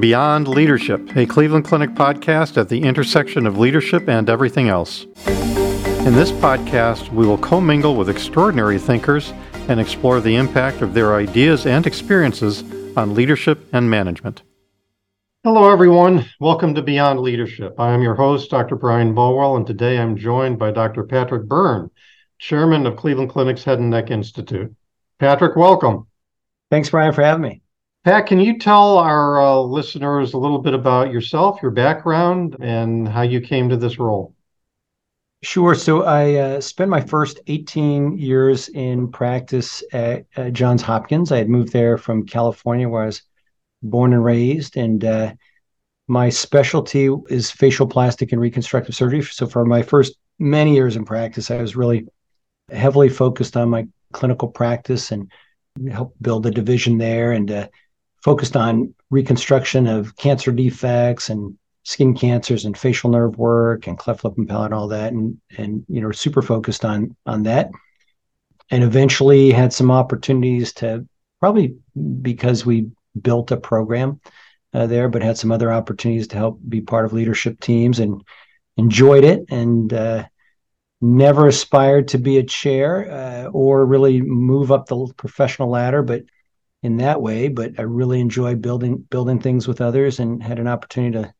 Beyond 0.00 0.48
Leadership, 0.48 1.14
a 1.14 1.26
Cleveland 1.26 1.66
Clinic 1.66 1.90
podcast 1.90 2.56
at 2.56 2.70
the 2.70 2.82
intersection 2.84 3.46
of 3.46 3.58
leadership 3.58 4.08
and 4.08 4.30
everything 4.30 4.70
else. 4.70 5.04
In 5.26 6.14
this 6.14 6.32
podcast, 6.32 7.12
we 7.12 7.26
will 7.26 7.36
commingle 7.36 7.94
with 7.94 8.08
extraordinary 8.08 8.78
thinkers 8.78 9.34
and 9.68 9.78
explore 9.78 10.22
the 10.22 10.36
impact 10.36 10.80
of 10.80 10.94
their 10.94 11.16
ideas 11.16 11.66
and 11.66 11.86
experiences 11.86 12.64
on 12.96 13.14
leadership 13.14 13.68
and 13.74 13.90
management. 13.90 14.40
Hello, 15.44 15.70
everyone. 15.70 16.24
Welcome 16.40 16.74
to 16.76 16.82
Beyond 16.82 17.20
Leadership. 17.20 17.78
I 17.78 17.92
am 17.92 18.00
your 18.00 18.14
host, 18.14 18.50
Dr. 18.50 18.76
Brian 18.76 19.14
Bolwell, 19.14 19.58
and 19.58 19.66
today 19.66 19.98
I'm 19.98 20.16
joined 20.16 20.58
by 20.58 20.70
Dr. 20.70 21.04
Patrick 21.04 21.46
Byrne, 21.46 21.90
Chairman 22.38 22.86
of 22.86 22.96
Cleveland 22.96 23.28
Clinic's 23.28 23.64
Head 23.64 23.80
and 23.80 23.90
Neck 23.90 24.10
Institute. 24.10 24.74
Patrick, 25.18 25.56
welcome. 25.56 26.06
Thanks, 26.70 26.88
Brian, 26.88 27.12
for 27.12 27.22
having 27.22 27.42
me. 27.42 27.60
Pat, 28.02 28.26
can 28.26 28.40
you 28.40 28.58
tell 28.58 28.96
our 28.96 29.38
uh, 29.42 29.58
listeners 29.58 30.32
a 30.32 30.38
little 30.38 30.58
bit 30.58 30.72
about 30.72 31.12
yourself, 31.12 31.60
your 31.60 31.70
background, 31.70 32.56
and 32.58 33.06
how 33.06 33.20
you 33.20 33.42
came 33.42 33.68
to 33.68 33.76
this 33.76 33.98
role? 33.98 34.34
Sure. 35.42 35.74
So 35.74 36.04
I 36.04 36.34
uh, 36.34 36.60
spent 36.62 36.88
my 36.88 37.02
first 37.02 37.40
18 37.46 38.16
years 38.16 38.68
in 38.68 39.10
practice 39.10 39.82
at, 39.92 40.24
Johns 40.52 40.80
Hopkins. 40.80 41.30
I 41.30 41.38
had 41.38 41.50
moved 41.50 41.74
there 41.74 41.98
from 41.98 42.24
California, 42.24 42.88
where 42.88 43.02
I 43.02 43.06
was 43.06 43.22
born 43.82 44.14
and 44.14 44.24
raised, 44.24 44.78
and 44.78 45.04
uh, 45.04 45.34
my 46.08 46.30
specialty 46.30 47.10
is 47.28 47.50
facial 47.50 47.86
plastic 47.86 48.32
and 48.32 48.40
reconstructive 48.40 48.94
surgery. 48.94 49.22
So 49.22 49.46
for 49.46 49.66
my 49.66 49.82
first 49.82 50.14
many 50.38 50.74
years 50.74 50.96
in 50.96 51.04
practice, 51.04 51.50
I 51.50 51.60
was 51.60 51.76
really 51.76 52.06
heavily 52.72 53.10
focused 53.10 53.58
on 53.58 53.68
my 53.68 53.86
clinical 54.12 54.48
practice 54.48 55.12
and 55.12 55.30
helped 55.90 56.20
build 56.22 56.46
a 56.46 56.50
division 56.50 56.96
there 56.96 57.32
and 57.32 57.50
uh, 57.50 57.68
focused 58.22 58.56
on 58.56 58.94
reconstruction 59.10 59.86
of 59.86 60.16
cancer 60.16 60.52
defects 60.52 61.30
and 61.30 61.56
skin 61.84 62.14
cancers 62.14 62.64
and 62.64 62.76
facial 62.76 63.10
nerve 63.10 63.38
work 63.38 63.86
and 63.86 63.98
cleft 63.98 64.24
lip 64.24 64.34
and 64.36 64.48
palate 64.48 64.66
and 64.66 64.74
all 64.74 64.88
that 64.88 65.12
and 65.12 65.38
and 65.56 65.84
you 65.88 66.00
know 66.00 66.12
super 66.12 66.42
focused 66.42 66.84
on 66.84 67.16
on 67.26 67.42
that. 67.44 67.70
And 68.70 68.84
eventually 68.84 69.50
had 69.50 69.72
some 69.72 69.90
opportunities 69.90 70.72
to 70.74 71.06
probably 71.40 71.76
because 72.22 72.64
we 72.64 72.90
built 73.20 73.50
a 73.50 73.56
program 73.56 74.20
uh, 74.72 74.86
there 74.86 75.08
but 75.08 75.22
had 75.22 75.38
some 75.38 75.50
other 75.50 75.72
opportunities 75.72 76.28
to 76.28 76.36
help 76.36 76.60
be 76.68 76.80
part 76.80 77.04
of 77.04 77.12
leadership 77.12 77.58
teams 77.60 77.98
and 77.98 78.22
enjoyed 78.76 79.24
it 79.24 79.44
and 79.50 79.92
uh, 79.92 80.24
never 81.00 81.48
aspired 81.48 82.08
to 82.08 82.18
be 82.18 82.38
a 82.38 82.44
chair 82.44 83.10
uh, 83.10 83.50
or 83.50 83.84
really 83.84 84.20
move 84.20 84.70
up 84.70 84.86
the 84.86 85.12
professional 85.16 85.70
ladder 85.70 86.02
but 86.02 86.22
in 86.82 86.96
that 86.98 87.20
way, 87.20 87.48
but 87.48 87.78
I 87.78 87.82
really 87.82 88.20
enjoy 88.20 88.54
building 88.54 88.98
building 89.10 89.40
things 89.40 89.68
with 89.68 89.80
others 89.80 90.20
and 90.20 90.42
had 90.42 90.58
an 90.58 90.68
opportunity 90.68 91.22
to 91.22 91.34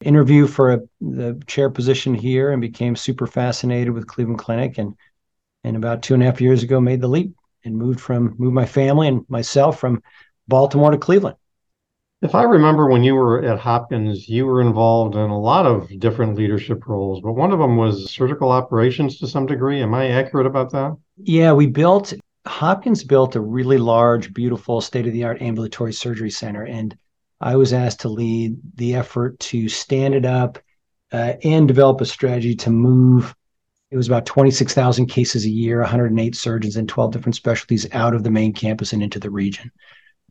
interview 0.00 0.46
for 0.46 0.72
a, 0.72 0.80
the 1.00 1.40
chair 1.46 1.70
position 1.70 2.14
here 2.14 2.52
and 2.52 2.60
became 2.60 2.96
super 2.96 3.26
fascinated 3.26 3.92
with 3.92 4.06
Cleveland 4.06 4.38
Clinic 4.38 4.78
and 4.78 4.94
and 5.64 5.76
about 5.76 6.02
two 6.02 6.14
and 6.14 6.22
a 6.22 6.26
half 6.26 6.40
years 6.40 6.62
ago 6.62 6.80
made 6.80 7.00
the 7.00 7.08
leap 7.08 7.34
and 7.64 7.76
moved 7.76 8.00
from 8.00 8.34
moved 8.38 8.54
my 8.54 8.66
family 8.66 9.08
and 9.08 9.24
myself 9.28 9.78
from 9.78 10.02
Baltimore 10.46 10.92
to 10.92 10.98
Cleveland. 10.98 11.36
If 12.20 12.34
I 12.34 12.42
remember 12.42 12.88
when 12.88 13.04
you 13.04 13.14
were 13.14 13.44
at 13.44 13.60
Hopkins, 13.60 14.28
you 14.28 14.44
were 14.46 14.60
involved 14.60 15.14
in 15.14 15.30
a 15.30 15.38
lot 15.38 15.66
of 15.66 15.88
different 16.00 16.36
leadership 16.36 16.86
roles, 16.88 17.20
but 17.20 17.34
one 17.34 17.52
of 17.52 17.60
them 17.60 17.76
was 17.76 18.10
surgical 18.10 18.50
operations 18.50 19.18
to 19.18 19.28
some 19.28 19.46
degree. 19.46 19.80
Am 19.82 19.94
I 19.94 20.08
accurate 20.08 20.46
about 20.46 20.72
that? 20.72 20.96
Yeah, 21.16 21.52
we 21.52 21.66
built 21.66 22.14
Hopkins 22.46 23.04
built 23.04 23.36
a 23.36 23.40
really 23.40 23.78
large, 23.78 24.32
beautiful, 24.32 24.80
state 24.80 25.06
of 25.06 25.12
the 25.12 25.24
art 25.24 25.42
ambulatory 25.42 25.92
surgery 25.92 26.30
center. 26.30 26.64
And 26.64 26.96
I 27.40 27.56
was 27.56 27.72
asked 27.72 28.00
to 28.00 28.08
lead 28.08 28.56
the 28.76 28.94
effort 28.94 29.38
to 29.40 29.68
stand 29.68 30.14
it 30.14 30.24
up 30.24 30.58
uh, 31.12 31.34
and 31.44 31.68
develop 31.68 32.00
a 32.00 32.06
strategy 32.06 32.54
to 32.56 32.70
move. 32.70 33.34
It 33.90 33.96
was 33.96 34.06
about 34.06 34.26
26,000 34.26 35.06
cases 35.06 35.44
a 35.44 35.50
year, 35.50 35.80
108 35.80 36.36
surgeons 36.36 36.76
in 36.76 36.86
12 36.86 37.12
different 37.12 37.36
specialties 37.36 37.86
out 37.92 38.14
of 38.14 38.22
the 38.22 38.30
main 38.30 38.52
campus 38.52 38.92
and 38.92 39.02
into 39.02 39.18
the 39.18 39.30
region. 39.30 39.70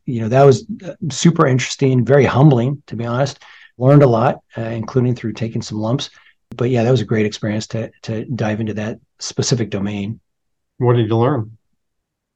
You 0.05 0.21
know, 0.21 0.29
that 0.29 0.43
was 0.43 0.65
uh, 0.85 0.93
super 1.09 1.47
interesting, 1.47 2.05
very 2.05 2.25
humbling, 2.25 2.81
to 2.87 2.95
be 2.95 3.05
honest. 3.05 3.43
Learned 3.77 4.03
a 4.03 4.07
lot, 4.07 4.41
uh, 4.57 4.61
including 4.61 5.15
through 5.15 5.33
taking 5.33 5.61
some 5.61 5.79
lumps. 5.79 6.09
But 6.55 6.69
yeah, 6.69 6.83
that 6.83 6.91
was 6.91 7.01
a 7.01 7.05
great 7.05 7.25
experience 7.25 7.67
to, 7.67 7.91
to 8.03 8.25
dive 8.25 8.59
into 8.59 8.73
that 8.75 8.99
specific 9.19 9.69
domain. 9.69 10.19
What 10.77 10.95
did 10.95 11.09
you 11.09 11.17
learn? 11.17 11.56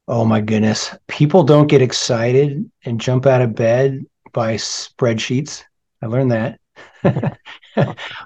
Oh 0.08 0.26
my 0.26 0.42
goodness. 0.42 0.96
People 1.08 1.44
don't 1.44 1.68
get 1.68 1.82
excited 1.82 2.70
and 2.86 3.00
jump 3.00 3.26
out 3.26 3.42
of 3.42 3.56
bed 3.56 4.06
by 4.34 4.56
spreadsheets. 4.56 5.64
I 6.02 6.08
learned 6.08 6.32
that. 6.32 6.60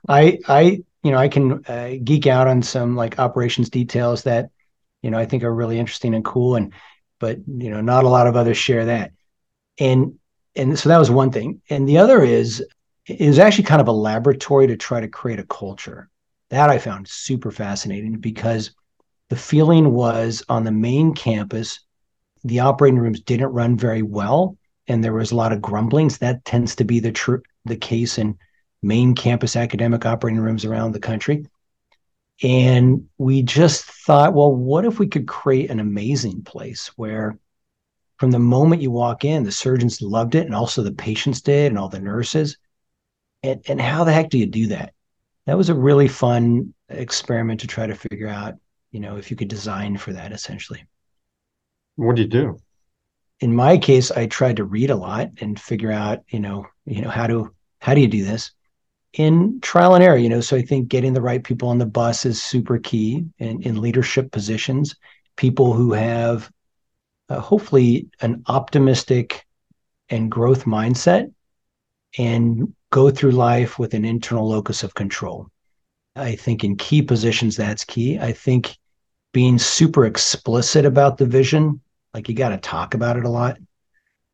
I 0.10 0.40
I 0.48 0.82
you 1.04 1.12
know, 1.12 1.18
I 1.18 1.28
can 1.28 1.64
uh, 1.66 1.92
geek 2.04 2.26
out 2.26 2.48
on 2.48 2.64
some 2.64 2.96
like 2.96 3.20
operations 3.20 3.70
details 3.70 4.24
that 4.24 4.50
you 5.04 5.12
know, 5.12 5.20
I 5.20 5.26
think 5.26 5.44
are 5.44 5.54
really 5.54 5.78
interesting 5.78 6.16
and 6.16 6.26
cool 6.26 6.56
and 6.56 6.74
but 7.20 7.38
you 7.48 7.70
know, 7.70 7.82
not 7.82 8.04
a 8.04 8.10
lot 8.10 8.28
of 8.28 8.36
others 8.36 8.58
share 8.58 8.86
that. 8.86 9.12
And 9.80 10.16
and 10.56 10.78
so 10.80 10.90
that 10.90 10.98
was 10.98 11.12
one 11.12 11.32
thing. 11.32 11.62
And 11.70 11.88
the 11.88 11.98
other 11.98 12.24
is 12.24 12.66
is 13.08 13.40
actually 13.40 13.66
kind 13.66 13.82
of 13.82 13.88
a 13.88 13.92
laboratory 13.94 14.68
to 14.68 14.78
try 14.78 15.02
to 15.02 15.08
create 15.08 15.40
a 15.40 15.46
culture. 15.46 16.10
That 16.50 16.70
I 16.70 16.78
found 16.78 17.08
super 17.08 17.52
fascinating 17.52 18.18
because 18.20 18.72
the 19.30 19.36
feeling 19.36 19.92
was 19.92 20.44
on 20.50 20.64
the 20.64 20.72
main 20.72 21.14
campus, 21.14 21.80
the 22.44 22.60
operating 22.60 23.00
rooms 23.00 23.22
didn't 23.22 23.48
run 23.48 23.78
very 23.78 24.02
well, 24.02 24.58
and 24.88 25.04
there 25.04 25.14
was 25.14 25.32
a 25.32 25.36
lot 25.36 25.52
of 25.52 25.62
grumblings. 25.62 26.20
That 26.20 26.46
tends 26.46 26.76
to 26.76 26.84
be 26.84 27.00
the 27.00 27.12
tr- 27.12 27.38
the 27.66 27.78
case 27.78 28.18
in 28.18 28.38
main 28.84 29.16
campus 29.16 29.56
academic 29.56 30.06
operating 30.06 30.40
rooms 30.40 30.64
around 30.64 30.92
the 30.92 31.00
country. 31.00 31.46
And 32.44 33.08
we 33.18 33.42
just 33.42 33.86
thought, 33.86 34.34
well, 34.34 34.54
what 34.54 34.86
if 34.86 35.00
we 35.00 35.08
could 35.08 35.28
create 35.28 35.72
an 35.72 35.80
amazing 35.80 36.44
place 36.44 36.92
where 36.96 37.40
from 38.18 38.32
the 38.32 38.40
moment 38.40 38.82
you 38.82 38.92
walk 38.92 39.26
in, 39.26 39.44
the 39.44 39.52
surgeons 39.52 40.02
loved 40.02 40.36
it, 40.36 40.46
and 40.46 40.54
also 40.54 40.84
the 40.84 40.92
patients 40.92 41.42
did, 41.42 41.72
and 41.72 41.80
all 41.80 41.90
the 41.90 42.00
nurses. 42.00 42.58
And, 43.44 43.62
and 43.68 43.82
how 43.82 44.04
the 44.04 44.14
heck 44.14 44.30
do 44.30 44.38
you 44.38 44.48
do 44.48 44.68
that? 44.68 44.94
That 45.46 45.58
was 45.58 45.70
a 45.70 45.76
really 45.76 46.08
fun 46.08 46.74
experiment 46.90 47.62
to 47.62 47.68
try 47.68 47.88
to 47.88 47.96
figure 47.96 48.28
out 48.28 48.56
you 48.96 49.02
know, 49.02 49.18
if 49.18 49.30
you 49.30 49.36
could 49.36 49.50
design 49.50 49.98
for 49.98 50.14
that 50.14 50.32
essentially. 50.32 50.86
What 51.98 52.16
do 52.16 52.22
you 52.22 52.30
do? 52.30 52.58
In 53.42 53.54
my 53.54 53.78
case, 53.78 54.10
I 54.10 54.26
tried 54.28 54.56
to 54.56 54.64
read 54.64 54.90
a 54.90 54.96
lot 54.96 55.32
and 55.42 55.60
figure 55.60 55.92
out, 55.92 56.20
you 56.30 56.40
know, 56.40 56.66
you 56.86 57.02
know, 57.02 57.10
how 57.10 57.28
to 57.28 57.54
how 57.80 57.94
do 57.94 58.00
you 58.00 58.08
do 58.08 58.24
this? 58.24 58.52
In 59.12 59.60
trial 59.60 59.96
and 59.96 60.04
error, 60.04 60.16
you 60.16 60.30
know, 60.30 60.40
so 60.40 60.56
I 60.56 60.62
think 60.62 60.88
getting 60.88 61.12
the 61.12 61.22
right 61.22 61.44
people 61.44 61.68
on 61.68 61.78
the 61.78 61.86
bus 61.86 62.26
is 62.26 62.42
super 62.42 62.78
key 62.78 63.26
in, 63.38 63.62
in 63.64 63.82
leadership 63.82 64.32
positions, 64.32 64.96
people 65.36 65.74
who 65.74 65.92
have 65.92 66.50
uh, 67.28 67.42
hopefully 67.42 68.08
an 68.22 68.44
optimistic 68.48 69.46
and 70.08 70.32
growth 70.32 70.64
mindset 70.64 71.34
and 72.18 72.74
go 72.92 73.10
through 73.10 73.32
life 73.32 73.78
with 73.78 73.94
an 73.94 74.06
internal 74.06 74.48
locus 74.48 74.84
of 74.84 74.94
control. 74.94 75.50
I 76.16 76.38
think 76.38 76.64
in 76.64 76.78
key 76.78 77.02
positions, 77.02 77.58
that's 77.58 77.84
key. 77.84 78.20
I 78.20 78.32
think 78.32 78.78
being 79.36 79.60
super 79.60 80.06
explicit 80.06 80.86
about 80.86 81.18
the 81.18 81.26
vision, 81.26 81.82
like 82.14 82.30
you 82.30 82.34
got 82.34 82.50
to 82.50 82.58
talk 82.58 82.94
about 82.94 83.18
it 83.18 83.26
a 83.26 83.30
lot, 83.30 83.58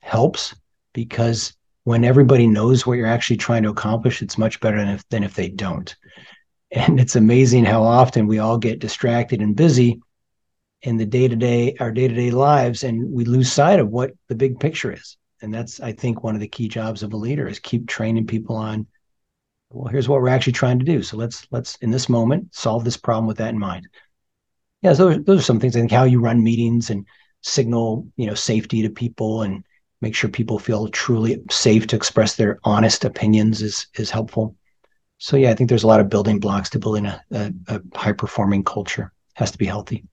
helps 0.03 0.53
because 0.93 1.55
when 1.85 2.05
everybody 2.05 2.45
knows 2.45 2.85
what 2.85 2.99
you're 2.99 3.07
actually 3.07 3.37
trying 3.37 3.63
to 3.63 3.71
accomplish, 3.71 4.21
it's 4.21 4.37
much 4.37 4.59
better 4.59 4.77
than 4.77 4.89
if, 4.89 5.09
than 5.09 5.23
if 5.23 5.33
they 5.33 5.49
don't. 5.49 5.95
And 6.71 6.99
it's 6.99 7.15
amazing 7.15 7.65
how 7.65 7.81
often 7.81 8.27
we 8.27 8.37
all 8.37 8.59
get 8.59 8.77
distracted 8.77 9.41
and 9.41 9.55
busy 9.55 9.99
in 10.83 10.97
the 10.97 11.05
day 11.07 11.27
to 11.27 11.35
day, 11.35 11.75
our 11.79 11.91
day 11.91 12.07
to 12.07 12.13
day 12.13 12.29
lives, 12.29 12.83
and 12.83 13.11
we 13.11 13.25
lose 13.25 13.51
sight 13.51 13.79
of 13.79 13.89
what 13.89 14.11
the 14.27 14.35
big 14.35 14.59
picture 14.59 14.93
is. 14.93 15.17
And 15.41 15.51
that's, 15.51 15.79
I 15.79 15.93
think, 15.93 16.23
one 16.23 16.35
of 16.35 16.41
the 16.41 16.47
key 16.47 16.67
jobs 16.67 17.01
of 17.01 17.11
a 17.11 17.17
leader 17.17 17.47
is 17.47 17.57
keep 17.57 17.87
training 17.87 18.27
people 18.27 18.55
on, 18.55 18.85
well, 19.71 19.87
here's 19.87 20.07
what 20.07 20.21
we're 20.21 20.29
actually 20.29 20.53
trying 20.53 20.77
to 20.77 20.85
do. 20.85 21.01
So 21.01 21.17
let's 21.17 21.47
let's 21.49 21.75
in 21.77 21.89
this 21.89 22.07
moment 22.07 22.53
solve 22.53 22.83
this 22.83 22.97
problem 22.97 23.25
with 23.25 23.37
that 23.37 23.49
in 23.49 23.57
mind 23.57 23.87
yeah, 24.81 24.93
so 24.93 25.13
those, 25.17 25.39
are 25.39 25.43
some 25.43 25.59
things. 25.59 25.75
I 25.75 25.79
think 25.79 25.91
how 25.91 26.03
you 26.03 26.19
run 26.19 26.43
meetings 26.43 26.89
and 26.89 27.05
signal, 27.41 28.07
you 28.15 28.25
know, 28.25 28.33
safety 28.33 28.81
to 28.81 28.89
people 28.89 29.43
and 29.43 29.63
make 30.01 30.15
sure 30.15 30.29
people 30.29 30.57
feel 30.57 30.87
truly 30.87 31.41
safe 31.49 31.87
to 31.87 31.95
express 31.95 32.35
their 32.35 32.59
honest 32.63 33.05
opinions 33.05 33.61
is 33.61 33.87
is 33.95 34.09
helpful. 34.09 34.55
So 35.19 35.37
yeah, 35.37 35.51
I 35.51 35.53
think 35.53 35.69
there's 35.69 35.83
a 35.83 35.87
lot 35.87 35.99
of 35.99 36.09
building 36.09 36.39
blocks 36.39 36.71
to 36.71 36.79
building 36.79 37.05
a, 37.05 37.21
a, 37.31 37.53
a 37.67 37.81
high 37.95 38.13
performing 38.13 38.63
culture. 38.63 39.13
It 39.35 39.39
has 39.39 39.51
to 39.51 39.57
be 39.57 39.67
healthy. 39.67 40.05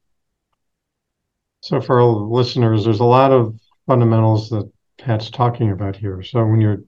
So 1.60 1.80
for 1.80 2.00
all 2.00 2.30
listeners, 2.30 2.84
there's 2.84 3.00
a 3.00 3.04
lot 3.04 3.32
of 3.32 3.58
fundamentals 3.86 4.50
that 4.50 4.70
Pat's 4.98 5.30
talking 5.30 5.70
about 5.70 5.96
here. 5.96 6.22
So 6.22 6.44
when 6.44 6.60
you're 6.60 6.82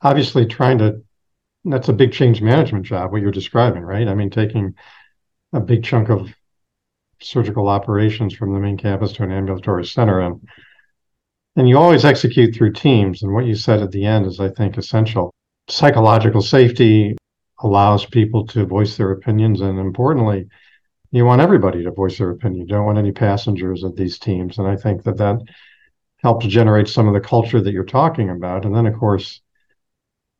obviously 0.00 0.46
trying 0.46 0.78
to, 0.78 1.02
that's 1.64 1.90
a 1.90 1.92
big 1.92 2.12
change 2.12 2.40
management 2.40 2.86
job, 2.86 3.12
what 3.12 3.20
you're 3.20 3.30
describing, 3.30 3.82
right? 3.82 4.08
I 4.08 4.14
mean, 4.14 4.30
taking 4.30 4.74
a 5.52 5.60
big 5.60 5.84
chunk 5.84 6.08
of 6.08 6.32
surgical 7.22 7.68
operations 7.68 8.34
from 8.34 8.54
the 8.54 8.60
main 8.60 8.76
campus 8.76 9.12
to 9.12 9.22
an 9.22 9.32
ambulatory 9.32 9.84
center. 9.84 10.20
And 10.20 10.40
And 11.56 11.68
you 11.68 11.78
always 11.78 12.04
execute 12.04 12.54
through 12.54 12.72
teams. 12.72 13.22
And 13.22 13.34
what 13.34 13.46
you 13.46 13.54
said 13.54 13.82
at 13.82 13.90
the 13.90 14.04
end 14.04 14.26
is, 14.26 14.40
I 14.40 14.48
think, 14.48 14.78
essential. 14.78 15.34
Psychological 15.68 16.42
safety 16.42 17.16
allows 17.62 18.06
people 18.06 18.46
to 18.46 18.64
voice 18.64 18.96
their 18.96 19.10
opinions. 19.10 19.60
And 19.60 19.78
importantly, 19.78 20.48
you 21.10 21.24
want 21.24 21.42
everybody 21.42 21.82
to 21.82 21.90
voice 21.90 22.18
their 22.18 22.30
opinion. 22.30 22.62
You 22.62 22.66
don't 22.68 22.86
want 22.86 22.98
any 22.98 23.12
passengers 23.12 23.84
at 23.84 23.96
these 23.96 24.18
teams. 24.18 24.58
And 24.58 24.66
I 24.66 24.76
think 24.76 25.02
that 25.02 25.18
that 25.18 25.40
helps 26.22 26.46
generate 26.46 26.88
some 26.88 27.08
of 27.08 27.14
the 27.14 27.28
culture 27.28 27.60
that 27.60 27.72
you're 27.72 27.84
talking 27.84 28.30
about. 28.30 28.64
And 28.64 28.74
then, 28.74 28.86
of 28.86 28.98
course, 28.98 29.40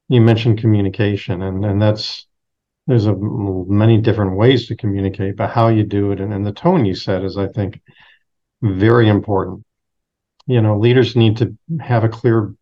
you 0.09 0.21
mentioned 0.21 0.61
communication, 0.61 1.43
and, 1.43 1.65
and 1.65 1.81
that's 1.81 2.27
there's 2.91 3.07
a 3.07 3.15
many 3.15 3.99
different 3.99 4.37
ways 4.37 4.67
to 4.67 4.75
communicate, 4.75 5.37
but 5.37 5.51
how 5.51 5.69
you 5.69 5.85
do 5.85 6.11
it 6.11 6.21
and, 6.21 6.33
and 6.35 6.45
the 6.45 6.53
tone 6.53 6.85
you 6.85 6.95
set 6.95 7.23
is, 7.23 7.37
I 7.37 7.47
think, 7.47 7.81
very 8.63 9.09
important. 9.09 9.65
You 10.49 10.61
know, 10.61 10.77
leaders 10.77 11.15
need 11.15 11.37
to 11.37 11.57
have 11.81 12.03
a 12.03 12.09
clear 12.09 12.53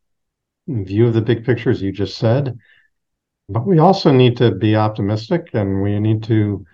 view 0.68 1.06
of 1.06 1.14
the 1.14 1.22
big 1.22 1.46
picture, 1.46 1.70
as 1.70 1.80
you 1.80 1.92
just 1.92 2.18
said, 2.18 2.58
but 3.48 3.66
we 3.66 3.78
also 3.78 4.12
need 4.12 4.36
to 4.36 4.54
be 4.54 4.76
optimistic 4.76 5.48
and 5.54 5.82
we 5.82 5.98
need 5.98 6.22
to 6.24 6.66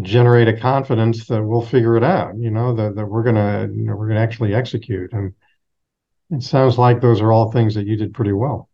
generate 0.00 0.46
a 0.46 0.56
confidence 0.56 1.26
that 1.26 1.42
we'll 1.42 1.66
figure 1.66 1.96
it 1.96 2.04
out. 2.04 2.38
You 2.38 2.52
know, 2.52 2.76
that, 2.76 2.94
that 2.94 3.06
we're 3.06 3.24
gonna 3.24 3.68
you 3.74 3.82
know, 3.82 3.96
we're 3.96 4.06
gonna 4.06 4.20
actually 4.20 4.54
execute. 4.54 5.12
And 5.12 5.34
it 6.30 6.44
sounds 6.44 6.78
like 6.78 7.00
those 7.00 7.20
are 7.20 7.32
all 7.32 7.50
things 7.50 7.74
that 7.74 7.88
you 7.88 7.96
did 7.96 8.14
pretty 8.14 8.32
well. 8.32 8.69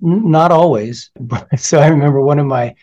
Not 0.00 0.50
always. 0.50 1.10
so 1.56 1.78
I 1.78 1.88
remember 1.88 2.20
one 2.20 2.38
of 2.38 2.46
my 2.46 2.74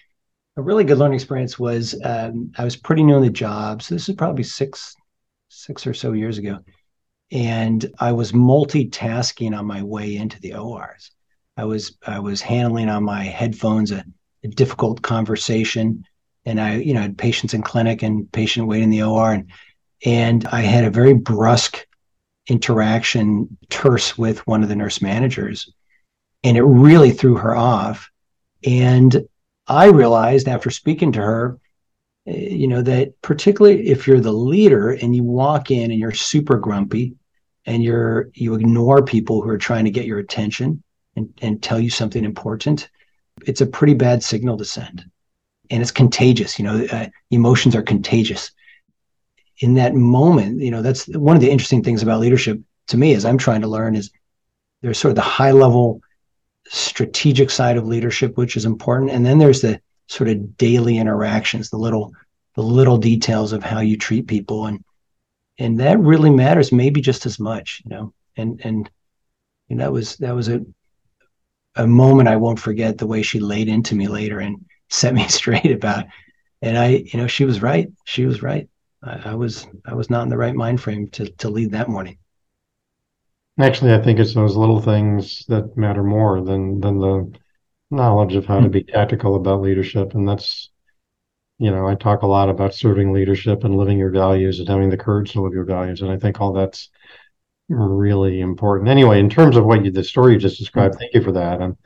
a 0.57 0.61
really 0.61 0.83
good 0.83 0.97
learning 0.97 1.15
experience 1.15 1.57
was 1.57 1.99
um, 2.03 2.51
I 2.57 2.63
was 2.63 2.75
pretty 2.75 3.03
new 3.03 3.15
in 3.15 3.23
the 3.23 3.29
job. 3.29 3.81
So 3.81 3.95
this 3.95 4.09
is 4.09 4.15
probably 4.15 4.43
six 4.43 4.95
six 5.49 5.87
or 5.87 5.93
so 5.93 6.11
years 6.13 6.37
ago, 6.37 6.59
and 7.31 7.85
I 7.99 8.11
was 8.11 8.33
multitasking 8.33 9.57
on 9.57 9.65
my 9.65 9.81
way 9.81 10.15
into 10.15 10.39
the 10.41 10.55
ORs. 10.55 11.11
I 11.57 11.65
was 11.65 11.97
I 12.05 12.19
was 12.19 12.41
handling 12.41 12.89
on 12.89 13.03
my 13.03 13.23
headphones 13.23 13.91
a, 13.91 14.03
a 14.43 14.49
difficult 14.49 15.01
conversation, 15.01 16.03
and 16.45 16.59
I 16.59 16.75
you 16.77 16.93
know 16.93 17.01
had 17.01 17.17
patients 17.17 17.53
in 17.53 17.61
clinic 17.61 18.03
and 18.03 18.29
patient 18.31 18.67
waiting 18.67 18.85
in 18.85 18.89
the 18.89 19.03
OR, 19.03 19.33
and 19.33 19.51
and 20.05 20.45
I 20.47 20.61
had 20.61 20.83
a 20.83 20.89
very 20.89 21.13
brusque 21.13 21.85
interaction, 22.47 23.57
terse 23.69 24.17
with 24.17 24.45
one 24.47 24.63
of 24.63 24.69
the 24.69 24.75
nurse 24.75 25.01
managers 25.01 25.71
and 26.43 26.57
it 26.57 26.63
really 26.63 27.11
threw 27.11 27.35
her 27.35 27.55
off. 27.55 28.09
And 28.65 29.25
I 29.67 29.85
realized 29.88 30.47
after 30.47 30.69
speaking 30.69 31.11
to 31.13 31.21
her, 31.21 31.59
eh, 32.27 32.49
you 32.49 32.67
know, 32.67 32.81
that 32.81 33.19
particularly 33.21 33.88
if 33.88 34.07
you're 34.07 34.19
the 34.19 34.33
leader 34.33 34.91
and 34.91 35.15
you 35.15 35.23
walk 35.23 35.71
in 35.71 35.91
and 35.91 35.99
you're 35.99 36.13
super 36.13 36.57
grumpy 36.57 37.15
and 37.65 37.83
you're 37.83 38.29
you 38.33 38.55
ignore 38.55 39.03
people 39.03 39.41
who 39.41 39.49
are 39.49 39.57
trying 39.57 39.85
to 39.85 39.91
get 39.91 40.05
your 40.05 40.19
attention 40.19 40.83
and, 41.15 41.31
and 41.41 41.61
tell 41.61 41.79
you 41.79 41.89
something 41.89 42.23
important, 42.23 42.89
it's 43.45 43.61
a 43.61 43.65
pretty 43.65 43.94
bad 43.94 44.23
signal 44.23 44.57
to 44.57 44.65
send. 44.65 45.05
And 45.69 45.81
it's 45.81 45.91
contagious, 45.91 46.59
you 46.59 46.65
know, 46.65 46.85
uh, 46.91 47.07
emotions 47.29 47.75
are 47.75 47.83
contagious. 47.83 48.51
In 49.59 49.75
that 49.75 49.94
moment, 49.94 50.59
you 50.59 50.71
know, 50.71 50.81
that's 50.81 51.07
one 51.07 51.35
of 51.35 51.41
the 51.41 51.51
interesting 51.51 51.83
things 51.83 52.01
about 52.01 52.19
leadership 52.19 52.59
to 52.87 52.97
me 52.97 53.13
as 53.13 53.25
I'm 53.25 53.37
trying 53.37 53.61
to 53.61 53.67
learn 53.67 53.95
is 53.95 54.11
there's 54.81 54.97
sort 54.97 55.11
of 55.11 55.15
the 55.15 55.21
high 55.21 55.51
level 55.51 56.01
strategic 56.67 57.49
side 57.49 57.77
of 57.77 57.87
leadership, 57.87 58.37
which 58.37 58.55
is 58.55 58.65
important. 58.65 59.11
And 59.11 59.25
then 59.25 59.37
there's 59.37 59.61
the 59.61 59.81
sort 60.07 60.29
of 60.29 60.57
daily 60.57 60.97
interactions, 60.97 61.69
the 61.69 61.77
little 61.77 62.13
the 62.55 62.63
little 62.63 62.97
details 62.97 63.53
of 63.53 63.63
how 63.63 63.79
you 63.79 63.97
treat 63.97 64.27
people. 64.27 64.65
And 64.65 64.83
and 65.57 65.79
that 65.79 65.99
really 65.99 66.29
matters 66.29 66.71
maybe 66.71 67.01
just 67.01 67.25
as 67.25 67.39
much, 67.39 67.81
you 67.85 67.89
know. 67.89 68.13
And 68.37 68.61
and 68.63 68.89
and 69.69 69.79
that 69.79 69.91
was 69.91 70.17
that 70.17 70.35
was 70.35 70.49
a 70.49 70.65
a 71.75 71.87
moment 71.87 72.29
I 72.29 72.35
won't 72.35 72.59
forget 72.59 72.97
the 72.97 73.07
way 73.07 73.21
she 73.21 73.39
laid 73.39 73.67
into 73.69 73.95
me 73.95 74.07
later 74.07 74.39
and 74.39 74.65
set 74.89 75.13
me 75.13 75.27
straight 75.27 75.71
about 75.71 76.05
and 76.61 76.77
I, 76.77 76.87
you 77.11 77.17
know, 77.19 77.27
she 77.27 77.45
was 77.45 77.61
right. 77.61 77.89
She 78.05 78.25
was 78.25 78.43
right. 78.43 78.69
I, 79.03 79.31
I 79.31 79.35
was 79.35 79.67
I 79.85 79.95
was 79.95 80.09
not 80.09 80.23
in 80.23 80.29
the 80.29 80.37
right 80.37 80.55
mind 80.55 80.81
frame 80.81 81.07
to 81.09 81.29
to 81.29 81.49
lead 81.49 81.71
that 81.71 81.89
morning. 81.89 82.17
Actually, 83.61 83.93
I 83.93 84.01
think 84.01 84.19
it's 84.19 84.33
those 84.33 84.55
little 84.55 84.81
things 84.81 85.45
that 85.47 85.77
matter 85.77 86.03
more 86.03 86.41
than 86.41 86.79
than 86.79 86.99
the 86.99 87.31
knowledge 87.91 88.35
of 88.35 88.45
how 88.45 88.59
to 88.59 88.65
hmm. 88.65 88.71
be 88.71 88.83
tactical 88.83 89.35
about 89.35 89.61
leadership. 89.61 90.15
And 90.15 90.27
that's, 90.27 90.69
you 91.59 91.69
know, 91.69 91.87
I 91.87 91.95
talk 91.95 92.23
a 92.23 92.27
lot 92.27 92.49
about 92.49 92.73
serving 92.73 93.11
leadership 93.13 93.63
and 93.63 93.75
living 93.75 93.99
your 93.99 94.09
values 94.09 94.59
and 94.59 94.67
having 94.67 94.89
the 94.89 94.97
courage 94.97 95.33
to 95.33 95.41
live 95.41 95.53
your 95.53 95.65
values. 95.65 96.01
And 96.01 96.09
I 96.09 96.17
think 96.17 96.41
all 96.41 96.53
that's 96.53 96.89
really 97.69 98.41
important. 98.41 98.89
Anyway, 98.89 99.19
in 99.19 99.29
terms 99.29 99.55
of 99.55 99.65
what 99.65 99.85
you 99.85 99.91
the 99.91 100.03
story 100.03 100.33
you 100.33 100.39
just 100.39 100.57
described, 100.57 100.95
thank 100.95 101.13
you 101.13 101.21
for 101.21 101.33
that. 101.33 101.61
And 101.61 101.77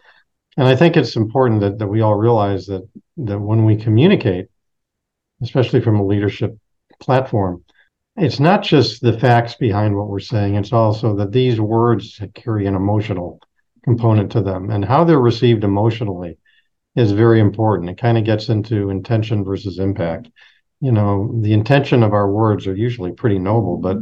and 0.55 0.67
I 0.67 0.77
think 0.77 0.95
it's 0.95 1.17
important 1.17 1.59
that 1.59 1.79
that 1.79 1.87
we 1.87 1.99
all 1.99 2.15
realize 2.15 2.67
that 2.67 2.87
that 3.17 3.39
when 3.39 3.65
we 3.65 3.75
communicate, 3.75 4.47
especially 5.41 5.81
from 5.81 5.99
a 5.99 6.05
leadership 6.05 6.57
platform, 7.01 7.64
it's 8.17 8.39
not 8.39 8.63
just 8.63 9.01
the 9.01 9.17
facts 9.19 9.55
behind 9.55 9.95
what 9.95 10.07
we're 10.07 10.19
saying, 10.19 10.55
it's 10.55 10.73
also 10.73 11.15
that 11.17 11.31
these 11.31 11.59
words 11.59 12.21
carry 12.33 12.65
an 12.65 12.75
emotional 12.75 13.39
component 13.83 14.31
to 14.31 14.41
them 14.41 14.69
and 14.69 14.83
how 14.85 15.03
they're 15.03 15.19
received 15.19 15.63
emotionally 15.63 16.37
is 16.95 17.11
very 17.11 17.39
important. 17.39 17.89
It 17.89 17.97
kind 17.97 18.17
of 18.17 18.23
gets 18.23 18.49
into 18.49 18.89
intention 18.89 19.43
versus 19.43 19.79
impact. 19.79 20.29
You 20.79 20.91
know, 20.91 21.37
the 21.41 21.53
intention 21.53 22.03
of 22.03 22.13
our 22.13 22.31
words 22.31 22.67
are 22.67 22.75
usually 22.75 23.11
pretty 23.11 23.37
noble, 23.37 23.77
but 23.77 23.97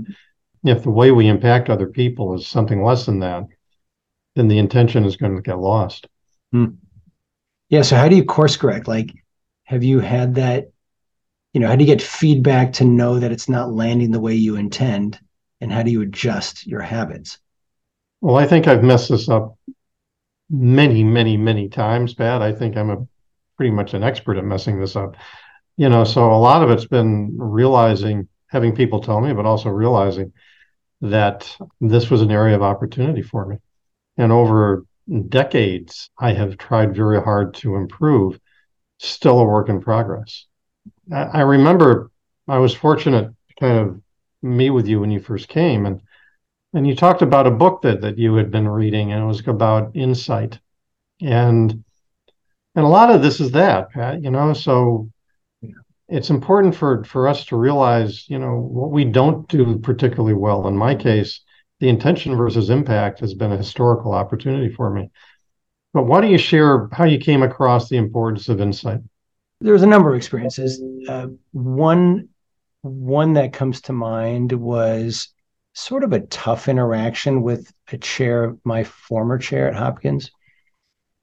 if 0.63 0.83
the 0.83 0.91
way 0.91 1.11
we 1.11 1.27
impact 1.27 1.69
other 1.69 1.87
people 1.87 2.35
is 2.35 2.47
something 2.47 2.83
less 2.83 3.05
than 3.05 3.19
that, 3.19 3.43
then 4.35 4.47
the 4.47 4.59
intention 4.59 5.05
is 5.05 5.17
going 5.17 5.35
to 5.35 5.41
get 5.41 5.59
lost. 5.59 6.07
Hmm. 6.51 6.65
Yeah. 7.69 7.81
So, 7.81 7.95
how 7.95 8.07
do 8.07 8.15
you 8.15 8.23
course 8.23 8.57
correct? 8.57 8.87
Like, 8.87 9.11
have 9.65 9.83
you 9.83 9.99
had 9.99 10.35
that 10.35 10.71
you 11.53 11.59
know 11.59 11.67
how 11.67 11.75
do 11.75 11.83
you 11.83 11.95
get 11.95 12.01
feedback 12.01 12.73
to 12.73 12.83
know 12.83 13.19
that 13.19 13.31
it's 13.31 13.47
not 13.47 13.71
landing 13.71 14.11
the 14.11 14.19
way 14.19 14.33
you 14.33 14.55
intend? 14.55 15.19
And 15.61 15.71
how 15.71 15.83
do 15.83 15.91
you 15.91 16.01
adjust 16.01 16.67
your 16.67 16.81
habits? 16.81 17.37
Well 18.21 18.35
i 18.35 18.45
think 18.45 18.67
i've 18.67 18.83
messed 18.83 19.09
this 19.09 19.29
up 19.29 19.57
many 20.49 21.03
many 21.03 21.37
many 21.37 21.69
times 21.69 22.13
pat. 22.13 22.41
I 22.41 22.51
think 22.51 22.75
i'm 22.75 22.89
a 22.89 23.07
pretty 23.55 23.71
much 23.71 23.93
an 23.93 24.03
expert 24.03 24.37
at 24.37 24.43
messing 24.43 24.79
this 24.79 24.95
up. 24.95 25.15
You 25.77 25.89
know 25.89 26.03
so 26.03 26.31
a 26.31 26.35
lot 26.35 26.63
of 26.63 26.71
it's 26.71 26.85
been 26.85 27.35
realizing 27.37 28.27
having 28.47 28.75
people 28.75 28.99
tell 28.99 29.21
me 29.21 29.33
but 29.33 29.45
also 29.45 29.69
realizing 29.69 30.33
that 31.01 31.55
this 31.81 32.09
was 32.09 32.21
an 32.21 32.31
area 32.31 32.55
of 32.55 32.61
opportunity 32.61 33.21
for 33.21 33.45
me. 33.45 33.57
And 34.17 34.31
over 34.31 34.85
decades 35.29 36.09
i 36.17 36.33
have 36.33 36.57
tried 36.57 36.95
very 36.95 37.21
hard 37.21 37.53
to 37.55 37.75
improve. 37.75 38.39
Still 38.99 39.39
a 39.39 39.45
work 39.45 39.69
in 39.69 39.81
progress 39.81 40.45
I 41.11 41.41
remember 41.41 42.11
I 42.47 42.59
was 42.59 42.73
fortunate 42.73 43.29
to 43.49 43.55
kind 43.59 43.77
of 43.77 44.01
meet 44.41 44.69
with 44.69 44.87
you 44.87 44.99
when 44.99 45.11
you 45.11 45.19
first 45.19 45.47
came, 45.47 45.85
and 45.85 46.01
and 46.73 46.87
you 46.87 46.95
talked 46.95 47.21
about 47.21 47.47
a 47.47 47.51
book 47.51 47.81
that 47.81 48.01
that 48.01 48.17
you 48.17 48.35
had 48.35 48.51
been 48.51 48.67
reading, 48.67 49.11
and 49.11 49.23
it 49.23 49.25
was 49.25 49.45
about 49.47 49.95
insight, 49.95 50.59
and 51.21 51.83
and 52.75 52.85
a 52.85 52.89
lot 52.89 53.11
of 53.11 53.21
this 53.21 53.39
is 53.39 53.51
that, 53.51 53.91
Pat. 53.91 54.23
You 54.23 54.31
know, 54.31 54.53
so 54.53 55.09
it's 56.07 56.29
important 56.29 56.75
for 56.75 57.03
for 57.03 57.27
us 57.27 57.45
to 57.45 57.57
realize, 57.57 58.29
you 58.29 58.39
know, 58.39 58.57
what 58.57 58.91
we 58.91 59.05
don't 59.05 59.47
do 59.47 59.77
particularly 59.79 60.33
well. 60.33 60.67
In 60.67 60.77
my 60.77 60.95
case, 60.95 61.41
the 61.79 61.89
intention 61.89 62.35
versus 62.35 62.69
impact 62.69 63.19
has 63.19 63.33
been 63.33 63.51
a 63.51 63.57
historical 63.57 64.13
opportunity 64.13 64.73
for 64.73 64.89
me. 64.89 65.11
But 65.93 66.03
why 66.03 66.21
don't 66.21 66.31
you 66.31 66.37
share 66.37 66.87
how 66.91 67.05
you 67.05 67.19
came 67.19 67.43
across 67.43 67.89
the 67.89 67.97
importance 67.97 68.49
of 68.49 68.61
insight? 68.61 69.01
There 69.63 69.73
was 69.73 69.83
a 69.83 69.87
number 69.87 70.09
of 70.09 70.17
experiences. 70.17 70.83
Uh, 71.07 71.27
one 71.51 72.27
one 72.81 73.33
that 73.33 73.53
comes 73.53 73.79
to 73.81 73.93
mind 73.93 74.51
was 74.51 75.29
sort 75.73 76.03
of 76.03 76.11
a 76.11 76.19
tough 76.19 76.67
interaction 76.67 77.41
with 77.41 77.71
a 77.91 77.97
chair, 77.97 78.55
my 78.65 78.83
former 78.83 79.37
chair 79.37 79.69
at 79.69 79.75
Hopkins, 79.75 80.29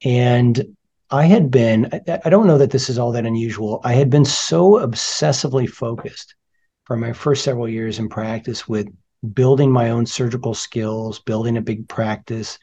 and 0.03 0.75
I 1.11 1.25
had 1.25 1.51
been. 1.51 1.89
I, 1.93 2.19
I 2.25 2.29
don't 2.29 2.47
know 2.47 2.57
that 2.57 2.71
this 2.71 2.89
is 2.89 2.97
all 2.97 3.11
that 3.11 3.27
unusual. 3.27 3.79
I 3.83 3.93
had 3.93 4.09
been 4.09 4.25
so 4.25 4.71
obsessively 4.71 5.69
focused 5.69 6.33
for 6.85 6.97
my 6.97 7.13
first 7.13 7.43
several 7.43 7.69
years 7.69 7.99
in 7.99 8.09
practice 8.09 8.67
with 8.67 8.87
building 9.33 9.71
my 9.71 9.91
own 9.91 10.07
surgical 10.07 10.55
skills, 10.55 11.19
building 11.19 11.57
a 11.57 11.61
big 11.61 11.87
practice, 11.87 12.57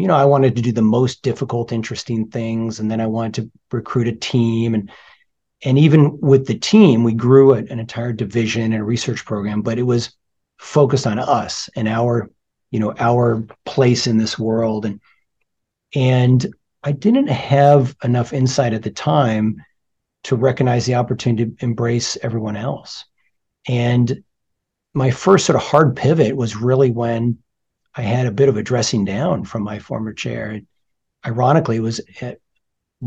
you 0.00 0.06
know, 0.08 0.16
I 0.16 0.24
wanted 0.24 0.56
to 0.56 0.62
do 0.62 0.72
the 0.72 0.82
most 0.82 1.22
difficult, 1.22 1.72
interesting 1.72 2.28
things, 2.28 2.80
and 2.80 2.90
then 2.90 3.00
I 3.00 3.06
wanted 3.06 3.34
to 3.34 3.50
recruit 3.72 4.08
a 4.08 4.12
team, 4.12 4.74
and 4.74 4.90
and 5.64 5.78
even 5.78 6.18
with 6.20 6.46
the 6.46 6.58
team, 6.58 7.02
we 7.02 7.14
grew 7.14 7.52
an 7.54 7.78
entire 7.78 8.12
division 8.12 8.72
and 8.72 8.86
research 8.86 9.24
program, 9.24 9.62
but 9.62 9.78
it 9.78 9.84
was 9.84 10.14
focused 10.58 11.06
on 11.06 11.18
us 11.18 11.70
and 11.76 11.88
our, 11.88 12.30
you 12.70 12.78
know, 12.78 12.94
our 12.98 13.46
place 13.64 14.06
in 14.06 14.18
this 14.18 14.38
world, 14.38 14.84
and 14.84 15.00
and 15.94 16.46
I 16.82 16.92
didn't 16.92 17.28
have 17.28 17.96
enough 18.04 18.32
insight 18.32 18.74
at 18.74 18.82
the 18.82 18.90
time 18.90 19.62
to 20.24 20.36
recognize 20.36 20.86
the 20.86 20.96
opportunity 20.96 21.46
to 21.46 21.64
embrace 21.64 22.18
everyone 22.22 22.56
else, 22.56 23.04
and 23.68 24.22
my 24.94 25.10
first 25.10 25.46
sort 25.46 25.56
of 25.56 25.62
hard 25.62 25.94
pivot 25.94 26.34
was 26.36 26.56
really 26.56 26.90
when 26.90 27.38
I 27.96 28.02
had 28.02 28.26
a 28.26 28.32
bit 28.32 28.48
of 28.48 28.56
a 28.56 28.62
dressing 28.62 29.04
down 29.04 29.44
from 29.44 29.62
my 29.62 29.78
former 29.78 30.12
chair. 30.12 30.50
And 30.50 30.66
ironically, 31.26 31.76
it 31.76 31.80
was 31.80 32.00
at, 32.20 32.38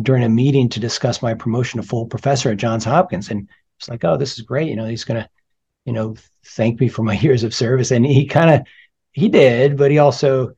during 0.02 0.24
a 0.24 0.30
meeting 0.30 0.70
to 0.70 0.80
discuss 0.80 1.22
my 1.22 1.34
promotion 1.34 1.80
to 1.80 1.88
full 1.88 2.08
professor 2.08 2.52
at 2.52 2.58
Johns 2.58 2.86
Hopkins. 2.86 3.30
And 3.30 3.48
it's 3.78 3.88
like, 3.88 4.04
oh, 4.04 4.18
this 4.18 4.34
is 4.34 4.42
great. 4.42 4.68
You 4.68 4.76
know, 4.76 4.86
he's 4.86 5.04
going 5.04 5.22
to, 5.22 5.30
you 5.86 5.94
know, 5.94 6.16
thank 6.44 6.80
me 6.80 6.90
for 6.90 7.04
my 7.04 7.14
years 7.20 7.44
of 7.44 7.54
service. 7.54 7.92
And 7.92 8.06
he 8.06 8.26
kind 8.26 8.50
of, 8.50 8.68
he 9.12 9.30
did, 9.30 9.78
but 9.78 9.92
he 9.92 10.00
also 10.00 10.54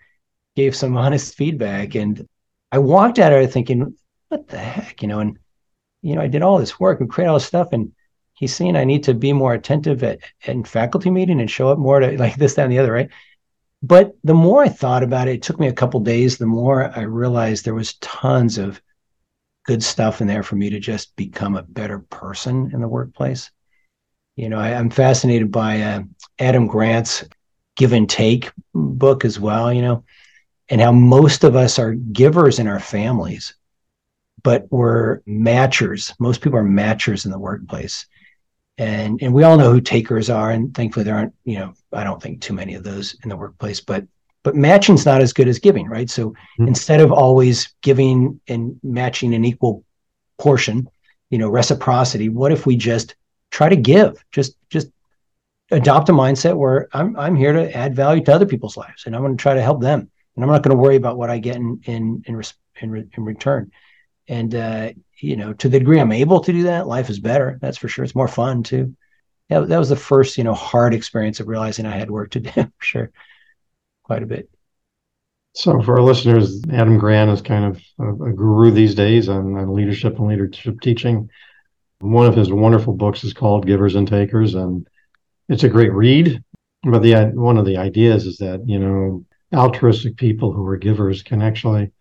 gave 0.56 0.76
some 0.76 0.98
honest 0.98 1.36
feedback. 1.36 1.96
And 1.96 2.28
I 2.72 2.80
walked 2.80 3.20
out 3.20 3.34
of 3.34 3.40
it 3.42 3.52
thinking, 3.52 3.96
what 4.30 4.48
the 4.48 4.58
heck, 4.58 5.02
you 5.02 5.08
know, 5.10 5.20
and, 5.20 5.38
you 6.02 6.16
know, 6.16 6.22
I 6.22 6.28
did 6.28 6.42
all 6.42 6.58
this 6.58 6.80
work 6.80 7.02
and 7.02 7.10
create 7.10 7.28
all 7.28 7.36
this 7.36 7.46
stuff. 7.46 7.70
And 7.74 7.92
he's 8.34 8.56
saying 8.56 8.76
I 8.76 8.86
need 8.86 9.04
to 9.04 9.14
be 9.14 9.34
more 9.34 9.54
attentive 9.54 10.04
at, 10.04 10.20
in 10.44 10.64
faculty 10.64 11.10
meeting 11.10 11.42
and 11.42 11.52
show 11.52 11.70
up 11.70 11.78
more 11.78 12.00
to 12.00 12.18
like 12.18 12.38
this, 12.38 12.56
that, 12.56 12.64
and 12.64 12.72
the 12.72 12.80
other, 12.80 12.94
right? 12.94 13.10
But 13.84 14.16
the 14.24 14.34
more 14.34 14.64
I 14.64 14.70
thought 14.70 15.04
about 15.04 15.28
it, 15.28 15.36
it 15.36 15.42
took 15.42 15.60
me 15.60 15.68
a 15.68 15.74
couple 15.74 16.00
days, 16.02 16.38
the 16.38 16.46
more 16.46 16.92
I 16.96 17.02
realized 17.02 17.66
there 17.66 17.74
was 17.74 17.96
tons 17.96 18.58
of 18.58 18.82
good 19.66 19.84
stuff 19.84 20.22
in 20.22 20.28
there 20.28 20.44
for 20.44 20.56
me 20.56 20.70
to 20.70 20.80
just 20.80 21.16
become 21.16 21.56
a 21.56 21.64
better 21.64 22.00
person 22.00 22.72
in 22.74 22.82
the 22.82 22.88
workplace. 22.88 23.50
You 24.36 24.50
know, 24.50 24.60
I, 24.60 24.70
am 24.70 24.90
fascinated 24.90 25.52
by 25.52 25.82
uh, 25.82 26.04
Adam 26.40 26.68
Grant's 26.68 27.24
Give 27.76 27.94
and 27.94 28.10
Take 28.10 28.52
book 28.74 29.26
as 29.26 29.40
well, 29.40 29.74
you 29.74 29.82
know, 29.82 30.04
and 30.70 30.80
how 30.80 30.92
most 30.92 31.44
of 31.44 31.56
us 31.56 31.80
are 31.80 31.94
givers 31.94 32.60
in 32.60 32.68
our 32.68 32.80
families, 32.80 33.56
but 34.44 34.68
we're 34.72 35.20
matchers. 35.28 36.14
Most 36.20 36.42
people 36.42 36.58
are 36.60 36.64
matchers 36.64 37.26
in 37.26 37.32
the 37.32 37.40
workplace. 37.40 38.06
And, 38.82 39.22
and 39.22 39.32
we 39.32 39.44
all 39.44 39.60
know 39.60 39.72
who 39.72 39.80
takers 39.80 40.32
are, 40.32 40.50
and 40.50 40.74
thankfully 40.74 41.04
there 41.04 41.14
aren't, 41.14 41.36
you 41.44 41.60
know, 41.60 41.76
I 41.94 42.04
don't 42.04 42.20
think 42.20 42.42
too 42.42 42.54
many 42.54 42.74
of 42.74 42.84
those 42.84 43.16
in 43.24 43.30
the 43.30 43.38
workplace. 43.38 43.80
But 43.80 44.08
but 44.42 44.56
matching's 44.56 45.06
not 45.06 45.22
as 45.22 45.34
good 45.34 45.48
as 45.48 45.60
giving, 45.60 45.88
right? 45.88 46.10
So 46.10 46.30
mm-hmm. 46.32 46.68
instead 46.68 47.00
of 47.00 47.12
always 47.12 47.76
giving 47.84 48.42
and 48.48 48.80
matching 48.82 49.36
an 49.36 49.46
equal 49.46 49.84
portion, 50.40 50.90
you 51.30 51.38
know, 51.38 51.48
reciprocity, 51.48 52.30
what 52.30 52.52
if 52.52 52.66
we 52.66 52.76
just 52.76 53.14
try 53.52 53.70
to 53.70 53.76
give? 53.76 54.26
Just 54.32 54.56
just 54.72 54.88
adopt 55.70 56.10
a 56.10 56.14
mindset 56.14 56.58
where 56.58 56.90
I'm 56.92 57.16
I'm 57.18 57.36
here 57.36 57.54
to 57.54 57.78
add 57.78 57.96
value 57.96 58.24
to 58.24 58.34
other 58.34 58.48
people's 58.48 58.78
lives 58.78 59.06
and 59.06 59.16
I'm 59.16 59.22
going 59.22 59.38
to 59.38 59.42
try 59.42 59.54
to 59.54 59.62
help 59.62 59.82
them. 59.82 60.10
And 60.36 60.44
I'm 60.44 60.50
not 60.50 60.64
going 60.64 60.76
to 60.76 60.82
worry 60.82 60.96
about 60.96 61.20
what 61.20 61.30
I 61.30 61.38
get 61.38 61.58
in 61.58 61.80
in 61.84 62.24
in, 62.26 62.42
in, 62.82 63.12
in 63.16 63.24
return. 63.24 63.72
And 64.32 64.56
uh, 64.56 64.94
you 65.20 65.36
know, 65.36 65.52
to 65.52 65.68
the 65.68 65.80
degree 65.80 66.00
I'm 66.00 66.14
able 66.14 66.40
to 66.40 66.54
do 66.54 66.64
that, 66.64 66.88
life 66.88 67.10
is 67.10 67.20
better. 67.20 67.60
That's 67.62 67.78
for 67.78 67.90
sure. 67.90 68.06
It's 68.06 68.16
more 68.16 68.30
fun 68.30 68.64
too. 68.64 68.96
Yeah, 69.50 69.60
that 69.60 69.78
was 69.78 69.90
the 69.90 69.98
first, 69.98 70.38
you 70.38 70.46
know, 70.46 70.54
hard 70.54 70.94
experience 70.94 71.42
of 71.42 71.50
realizing 71.50 71.86
I 71.86 71.98
had 71.98 72.10
work 72.10 72.32
to 72.32 72.40
do 72.40 72.50
for 72.50 72.72
sure 72.80 73.12
quite 74.04 74.24
a 74.24 74.26
bit. 74.26 74.50
So, 75.54 75.82
for 75.82 75.98
our 75.98 76.02
listeners, 76.02 76.62
Adam 76.72 76.98
Grant 76.98 77.30
is 77.30 77.42
kind 77.42 77.66
of 77.66 77.82
a, 78.00 78.30
a 78.30 78.32
guru 78.32 78.72
these 78.72 78.96
days 78.96 79.28
on, 79.28 79.58
on, 79.58 79.74
leadership 79.74 80.18
and 80.18 80.30
leadership 80.30 80.80
teaching. 80.80 81.30
One 82.00 82.26
of 82.26 82.34
his 82.34 82.54
wonderful 82.54 82.94
books 82.94 83.26
is 83.26 83.34
called 83.34 83.68
Givers 83.68 83.96
and 83.96 84.08
Takers, 84.08 84.56
and 84.56 84.88
it's 85.50 85.66
a 85.66 85.70
great 85.70 85.92
read. 85.92 86.42
But 86.84 87.02
the 87.02 87.34
one 87.34 87.58
of 87.58 87.66
the 87.66 87.76
ideas 87.76 88.26
is 88.26 88.38
that 88.38 88.62
you 88.66 88.80
know 88.80 89.26
altruistic 89.54 90.16
people 90.16 90.54
who 90.54 90.66
are 90.68 90.78
givers 90.78 91.22
can 91.22 91.42
actually 91.42 91.92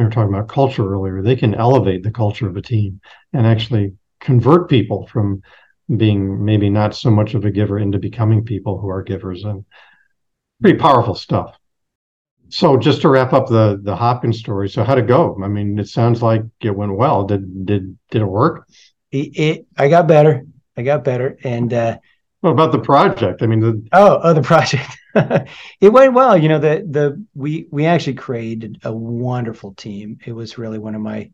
we 0.00 0.04
were 0.06 0.10
talking 0.10 0.34
about 0.34 0.48
culture 0.48 0.92
earlier 0.92 1.22
they 1.22 1.36
can 1.36 1.54
elevate 1.54 2.02
the 2.02 2.10
culture 2.10 2.48
of 2.48 2.56
a 2.56 2.62
team 2.62 3.00
and 3.32 3.46
actually 3.46 3.92
convert 4.20 4.68
people 4.68 5.06
from 5.06 5.42
being 5.96 6.44
maybe 6.44 6.70
not 6.70 6.94
so 6.94 7.10
much 7.10 7.34
of 7.34 7.44
a 7.44 7.50
giver 7.50 7.78
into 7.78 7.98
becoming 7.98 8.44
people 8.44 8.78
who 8.78 8.88
are 8.88 9.02
givers 9.02 9.44
and 9.44 9.64
pretty 10.60 10.78
powerful 10.78 11.14
stuff 11.14 11.56
so 12.50 12.76
just 12.76 13.00
to 13.02 13.08
wrap 13.08 13.32
up 13.32 13.46
the 13.46 13.80
the 13.80 13.94
Hopkins 13.94 14.40
story, 14.40 14.68
so 14.68 14.82
how'd 14.82 14.98
it 14.98 15.06
go? 15.06 15.38
I 15.42 15.46
mean, 15.46 15.78
it 15.78 15.88
sounds 15.88 16.20
like 16.20 16.42
it 16.60 16.74
went 16.74 16.96
well. 16.96 17.24
Did 17.24 17.64
did 17.64 17.96
did 18.10 18.22
it 18.22 18.26
work? 18.26 18.66
It, 19.12 19.38
it 19.38 19.66
I 19.78 19.88
got 19.88 20.08
better. 20.08 20.42
I 20.76 20.82
got 20.82 21.04
better, 21.04 21.38
and 21.44 21.72
uh, 21.72 21.98
what 22.40 22.50
about 22.50 22.72
the 22.72 22.78
project? 22.78 23.42
I 23.42 23.46
mean, 23.46 23.60
the 23.60 23.86
oh 23.92 24.20
oh 24.22 24.32
the 24.32 24.42
project. 24.42 24.96
it 25.80 25.92
went 25.92 26.14
well. 26.14 26.36
You 26.36 26.48
know, 26.48 26.58
the 26.58 26.86
the 26.88 27.24
we 27.34 27.66
we 27.70 27.86
actually 27.86 28.14
created 28.14 28.80
a 28.84 28.92
wonderful 28.92 29.74
team. 29.74 30.18
It 30.24 30.32
was 30.32 30.58
really 30.58 30.78
one 30.78 30.94
of 30.94 31.02
my 31.02 31.30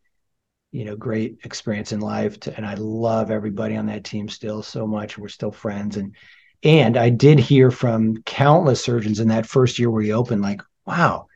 you 0.73 0.85
know 0.85 0.97
great 0.97 1.39
experience 1.45 1.93
in 1.93 2.01
life, 2.01 2.41
to, 2.41 2.57
and 2.57 2.67
I 2.67 2.75
love 2.75 3.31
everybody 3.31 3.77
on 3.77 3.87
that 3.87 4.05
team 4.05 4.29
still 4.29 4.63
so 4.63 4.87
much. 4.87 5.17
We're 5.17 5.29
still 5.29 5.53
friends, 5.53 5.97
and 5.97 6.15
and 6.63 6.97
I 6.97 7.11
did 7.11 7.39
hear 7.39 7.71
from 7.71 8.23
countless 8.23 8.83
surgeons 8.83 9.21
in 9.21 9.29
that 9.29 9.47
first 9.47 9.79
year 9.79 9.91
where 9.91 10.03
he 10.03 10.13
opened, 10.13 10.43
like, 10.43 10.63
wow, 10.87 11.27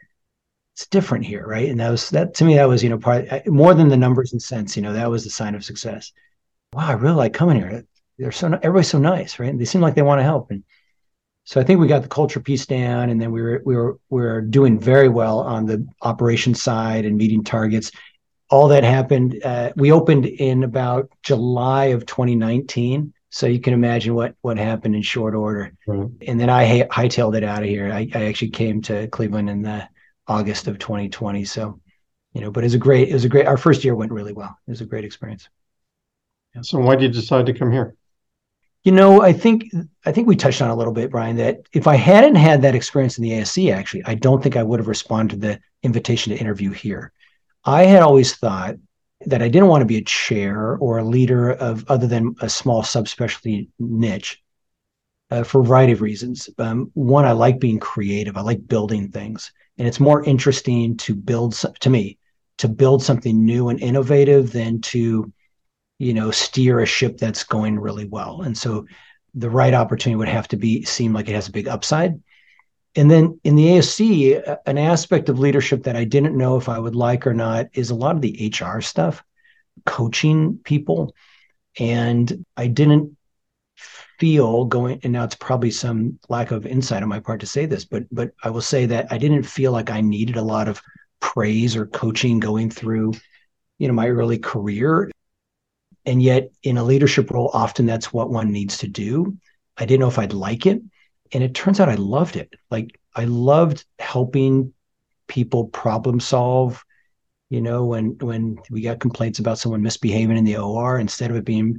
it's 0.75 0.87
different 0.87 1.25
here, 1.25 1.47
right? 1.47 1.69
And 1.69 1.79
that 1.81 1.91
was 1.91 2.11
that 2.11 2.35
to 2.35 2.45
me, 2.45 2.55
that 2.55 2.69
was, 2.69 2.83
you 2.83 2.89
know, 2.89 2.99
part 2.99 3.47
more 3.47 3.75
than 3.75 3.89
the 3.89 3.97
numbers 3.97 4.33
and 4.33 4.43
cents, 4.43 4.77
you 4.77 4.83
know, 4.83 4.95
that 4.95 5.11
was 5.11 5.25
the 5.25 5.31
sign 5.31 5.55
of 5.55 5.65
success. 5.65 6.13
Wow, 6.73 6.89
I 6.89 6.93
really 6.93 7.17
like 7.17 7.35
coming 7.35 7.57
here. 7.57 7.85
They're 8.21 8.33
so 8.33 8.49
everybody's 8.49 8.91
so 8.91 8.99
nice, 8.99 9.39
right? 9.39 9.57
They 9.57 9.65
seem 9.65 9.81
like 9.81 9.95
they 9.95 10.03
want 10.03 10.19
to 10.19 10.25
help. 10.25 10.51
And 10.51 10.63
so 11.45 11.59
I 11.59 11.65
think 11.65 11.81
we 11.81 11.89
got 11.89 12.03
the 12.03 12.09
culture 12.09 12.39
piece 12.39 12.67
down, 12.67 13.09
and 13.09 13.21
then 13.21 13.33
we 13.33 13.41
were 13.41 13.63
we 13.65 13.75
were 13.75 13.99
we 14.11 14.21
were 14.21 14.43
doing 14.43 14.79
very 14.79 15.09
well 15.09 15.41
on 15.41 15.65
the 15.65 15.89
operations 16.03 16.63
side 16.63 17.07
and 17.07 17.17
meeting 17.17 17.43
targets. 17.43 17.91
All 18.51 18.69
that 18.69 18.85
happened. 18.85 19.41
Uh, 19.43 19.73
we 19.75 19.91
opened 19.91 20.27
in 20.27 20.65
about 20.65 21.11
July 21.23 21.87
of 21.87 22.05
2019. 22.05 23.15
So 23.31 23.47
you 23.47 23.61
can 23.61 23.73
imagine 23.73 24.15
what 24.15 24.35
what 24.43 24.59
happened 24.59 24.97
in 24.97 25.03
short 25.03 25.35
order. 25.35 25.73
Right. 25.87 26.09
And 26.27 26.39
then 26.39 26.51
I 26.51 26.83
hightailed 26.89 27.37
it 27.37 27.45
out 27.45 27.63
of 27.63 27.69
here. 27.69 27.91
I, 27.91 28.07
I 28.15 28.27
actually 28.27 28.51
came 28.51 28.83
to 28.83 29.07
Cleveland 29.09 29.49
in 29.49 29.63
the 29.63 29.89
August 30.27 30.69
of 30.69 30.79
2020. 30.79 31.45
So, 31.45 31.81
you 32.35 32.41
know, 32.43 32.51
but 32.51 32.65
it 32.65 32.67
was 32.67 32.75
a 32.75 32.79
great, 32.79 33.09
it 33.09 33.15
was 33.15 33.25
a 33.25 33.29
great, 33.29 33.47
our 33.47 33.57
first 33.57 33.83
year 33.83 33.95
went 33.95 34.13
really 34.13 34.33
well. 34.33 34.59
It 34.67 34.71
was 34.71 34.81
a 34.81 34.85
great 34.85 35.05
experience. 35.05 35.49
Yeah. 36.55 36.63
So 36.63 36.81
why 36.81 36.97
did 36.97 37.15
you 37.15 37.21
decide 37.21 37.47
to 37.47 37.55
come 37.55 37.71
here? 37.71 37.95
You 38.85 38.93
know, 38.93 39.21
I 39.21 39.33
think 39.33 39.65
I 40.07 40.13
think 40.13 40.27
we 40.27 40.37
touched 40.37 40.63
on 40.63 40.71
a 40.71 40.77
little 40.77 40.93
bit, 40.93 41.11
Brian, 41.11 41.37
that 41.37 41.61
if 41.73 41.87
I 41.87 41.97
hadn't 41.97 42.37
had 42.37 42.63
that 42.63 42.75
experience 42.75 43.19
in 43.19 43.25
the 43.25 43.33
ASC, 43.33 43.73
actually, 43.73 44.05
I 44.05 44.15
don't 44.15 44.43
think 44.43 44.57
I 44.57 44.63
would 44.63 44.81
have 44.81 44.89
responded 44.89 45.41
to 45.41 45.49
the 45.49 45.61
invitation 45.83 46.33
to 46.33 46.39
interview 46.39 46.71
here. 46.71 47.13
I 47.65 47.85
had 47.85 48.03
always 48.03 48.35
thought 48.35 48.77
that 49.27 49.43
I 49.43 49.49
didn't 49.49 49.69
want 49.69 49.83
to 49.83 49.87
be 49.87 49.99
a 49.99 50.05
chair 50.05 50.79
or 50.79 50.99
a 50.99 51.05
leader 51.05 51.51
of 51.51 51.85
other 51.91 52.07
than 52.07 52.35
a 52.41 52.49
small 52.49 52.83
subspecialty 52.83 53.69
niche 53.79 54.43
uh, 55.31 55.45
for 55.45 55.61
a 55.61 55.65
variety 55.65 55.93
of 55.93 56.01
reasons. 56.01 56.49
Um, 56.57 56.91
one, 56.95 57.27
I 57.27 57.33
like 57.33 57.61
being 57.61 57.79
creative. 57.79 58.39
I 58.39 58.41
like 58.41 58.67
building 58.67 59.11
things, 59.11 59.53
and 59.77 59.87
it's 59.87 60.01
more 60.01 60.25
interesting 60.25 60.97
to 60.99 61.15
build 61.15 61.53
to 61.81 61.91
me 61.91 62.19
to 62.61 62.69
build 62.69 63.03
something 63.03 63.43
new 63.43 63.71
and 63.71 63.81
innovative 63.81 64.53
than 64.53 64.83
to, 64.83 65.33
you 66.01 66.15
know, 66.15 66.31
steer 66.31 66.81
a 66.81 66.87
ship 66.87 67.19
that's 67.19 67.45
going 67.45 67.79
really 67.79 68.07
well. 68.07 68.43
And 68.43 68.57
so, 68.57 68.87
the 69.35 69.51
right 69.51 69.75
opportunity 69.75 70.17
would 70.17 70.29
have 70.29 70.49
to 70.49 70.57
be 70.57 70.83
seem 70.83 71.13
like 71.13 71.29
it 71.29 71.37
has 71.37 71.47
a 71.47 71.53
big 71.53 71.69
upside. 71.69 72.21
And 72.97 73.09
then 73.09 73.39
in 73.45 73.55
the 73.55 73.67
ASC, 73.67 74.59
an 74.67 74.79
aspect 74.79 75.29
of 75.29 75.39
leadership 75.39 75.85
that 75.85 75.95
I 75.95 76.03
didn't 76.03 76.37
know 76.37 76.57
if 76.57 76.69
I 76.69 76.81
would 76.81 76.97
like 76.97 77.29
or 77.29 77.35
not 77.35 77.67
is 77.73 77.91
a 77.91 77.95
lot 77.95 78.17
of 78.17 78.23
the 78.23 78.53
HR 78.53 78.81
stuff, 78.81 79.23
coaching 79.87 80.59
people. 80.65 81.15
And 81.79 82.45
I 82.57 82.67
didn't 82.67 83.17
feel 84.19 84.67
going 84.67 85.01
and 85.03 85.15
now 85.15 85.25
it's 85.25 85.35
probably 85.35 85.71
some 85.71 86.19
lack 86.29 86.51
of 86.51 86.67
insight 86.67 87.03
on 87.03 87.09
my 87.09 87.19
part 87.19 87.41
to 87.41 87.47
say 87.47 87.65
this 87.65 87.87
but 87.87 88.05
but 88.13 88.33
i 88.45 88.51
will 88.51 88.61
say 88.61 88.85
that 88.85 89.11
i 89.11 89.17
didn't 89.17 89.45
feel 89.45 89.73
like 89.73 89.91
i 89.91 90.03
needed 90.03 90.37
a 90.37 90.43
lot 90.43 90.69
of 90.69 90.83
praise 91.21 91.75
or 91.75 91.87
coaching 91.87 92.39
going 92.39 92.69
through 92.69 93.15
you 93.79 93.89
know 93.89 93.95
my 93.95 94.09
early 94.09 94.39
career 94.39 95.11
and 96.07 96.23
yet 96.23 96.51
in 96.63 96.79
a 96.79 96.85
leadership 96.85 97.31
role 97.31 97.51
often 97.53 97.87
that's 97.87 98.13
what 98.13 98.31
one 98.31 98.51
needs 98.51 98.79
to 98.79 98.89
do 98.89 99.37
i 99.77 99.85
didn't 99.85 100.01
know 100.01 100.09
if 100.09 100.19
i'd 100.19 100.33
like 100.33 100.67
it 100.67 100.81
and 101.33 101.45
it 101.45 101.55
turns 101.55 101.81
out 101.81 101.89
I 101.89 101.95
loved 101.95 102.37
it. 102.37 102.53
Like 102.71 102.99
I 103.15 103.25
loved 103.25 103.85
helping 103.99 104.73
people 105.29 105.67
problem 105.67 106.21
solve. 106.21 106.85
You 107.51 107.61
know, 107.61 107.85
when 107.85 108.17
when 108.19 108.59
we 108.71 108.81
got 108.81 109.01
complaints 109.01 109.39
about 109.39 109.59
someone 109.59 109.83
misbehaving 109.83 110.37
in 110.37 110.45
the 110.45 110.57
OR, 110.57 110.99
instead 110.99 111.31
of 111.31 111.37
it 111.37 111.45
being 111.45 111.79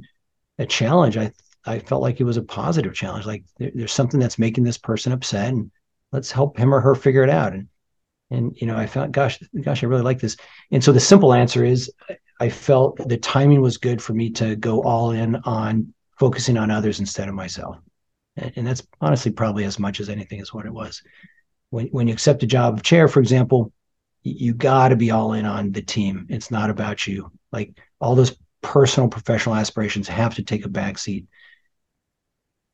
a 0.58 0.66
challenge, 0.66 1.16
I 1.16 1.32
I 1.64 1.78
felt 1.78 2.02
like 2.02 2.20
it 2.20 2.24
was 2.24 2.36
a 2.36 2.42
positive 2.42 2.94
challenge. 2.94 3.26
Like 3.26 3.44
there, 3.58 3.70
there's 3.74 3.92
something 3.92 4.20
that's 4.20 4.38
making 4.38 4.64
this 4.64 4.78
person 4.78 5.12
upset, 5.12 5.48
and 5.48 5.70
let's 6.12 6.30
help 6.30 6.58
him 6.58 6.74
or 6.74 6.80
her 6.80 6.94
figure 6.94 7.24
it 7.24 7.30
out. 7.30 7.52
And 7.54 7.68
and 8.30 8.56
you 8.56 8.66
know, 8.66 8.76
I 8.76 8.86
felt, 8.86 9.12
gosh, 9.12 9.38
gosh, 9.62 9.82
I 9.82 9.86
really 9.86 10.02
like 10.02 10.20
this. 10.20 10.36
And 10.70 10.82
so 10.82 10.92
the 10.92 11.00
simple 11.00 11.34
answer 11.34 11.64
is, 11.64 11.90
I 12.42 12.48
felt 12.48 12.96
the 13.08 13.16
timing 13.16 13.60
was 13.60 13.76
good 13.78 14.02
for 14.02 14.14
me 14.14 14.30
to 14.30 14.56
go 14.56 14.82
all 14.82 15.12
in 15.12 15.36
on 15.36 15.94
focusing 16.18 16.56
on 16.56 16.70
others 16.70 17.00
instead 17.00 17.28
of 17.28 17.34
myself 17.34 17.78
and 18.36 18.66
that's 18.66 18.86
honestly 19.00 19.30
probably 19.30 19.64
as 19.64 19.78
much 19.78 20.00
as 20.00 20.08
anything 20.08 20.40
is 20.40 20.54
what 20.54 20.66
it 20.66 20.72
was. 20.72 21.02
When 21.70 21.86
when 21.88 22.08
you 22.08 22.14
accept 22.14 22.42
a 22.42 22.46
job 22.46 22.74
of 22.74 22.82
chair, 22.82 23.08
for 23.08 23.20
example, 23.20 23.72
you 24.22 24.54
got 24.54 24.88
to 24.88 24.96
be 24.96 25.10
all 25.10 25.32
in 25.32 25.46
on 25.46 25.72
the 25.72 25.82
team. 25.82 26.26
It's 26.28 26.50
not 26.50 26.70
about 26.70 27.06
you. 27.06 27.30
Like 27.50 27.78
all 28.00 28.14
those 28.14 28.36
personal 28.60 29.08
professional 29.08 29.56
aspirations 29.56 30.08
have 30.08 30.34
to 30.36 30.42
take 30.42 30.64
a 30.64 30.68
back 30.68 30.98
seat. 30.98 31.26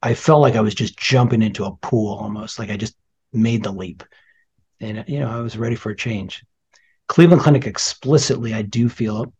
I 0.03 0.15
felt 0.15 0.43
like 0.43 0.55
I 0.55 0.61
was 0.61 0.75
just 0.75 0.97
jumping 0.97 1.43
into 1.43 1.65
a 1.65 1.75
pool 1.77 2.17
almost, 2.17 2.59
like 2.59 2.71
I 2.71 2.77
just 2.77 2.97
made 3.33 3.65
the 3.65 3.73
leap. 3.73 4.05
and 4.81 5.05
you 5.09 5.21
know 5.21 5.29
I 5.29 5.41
was 5.41 5.59
ready 5.59 5.77
for 5.77 5.91
a 5.91 5.97
change. 5.97 6.45
Cleveland 7.09 7.43
Clinic 7.43 7.67
explicitly, 7.67 8.53
I 8.55 8.63
do 8.63 8.89
feel, 8.89 9.33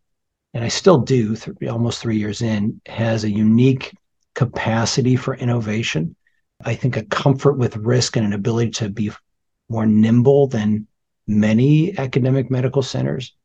and 0.53 0.63
I 0.63 0.67
still 0.67 0.99
do, 0.99 1.35
th- 1.35 1.69
almost 1.69 2.01
three 2.01 2.17
years 2.17 2.41
in, 2.41 2.81
has 2.87 3.23
a 3.23 3.31
unique 3.31 3.93
capacity 4.33 5.15
for 5.15 5.35
innovation. 5.35 6.15
I 6.63 6.75
think 6.75 6.97
a 6.97 7.03
comfort 7.03 7.57
with 7.57 7.77
risk 7.77 8.15
and 8.15 8.25
an 8.25 8.33
ability 8.33 8.71
to 8.71 8.89
be 8.89 9.11
more 9.69 9.85
nimble 9.85 10.47
than 10.47 10.87
many 11.27 11.97
academic 11.97 12.49
medical 12.49 12.81
centers, 12.81 13.35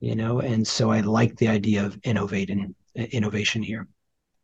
you 0.00 0.14
know, 0.14 0.40
and 0.40 0.66
so 0.66 0.90
I 0.90 1.00
like 1.00 1.36
the 1.36 1.48
idea 1.48 1.84
of 1.84 1.98
innovating 2.04 2.74
innovation 2.94 3.62
here. 3.62 3.88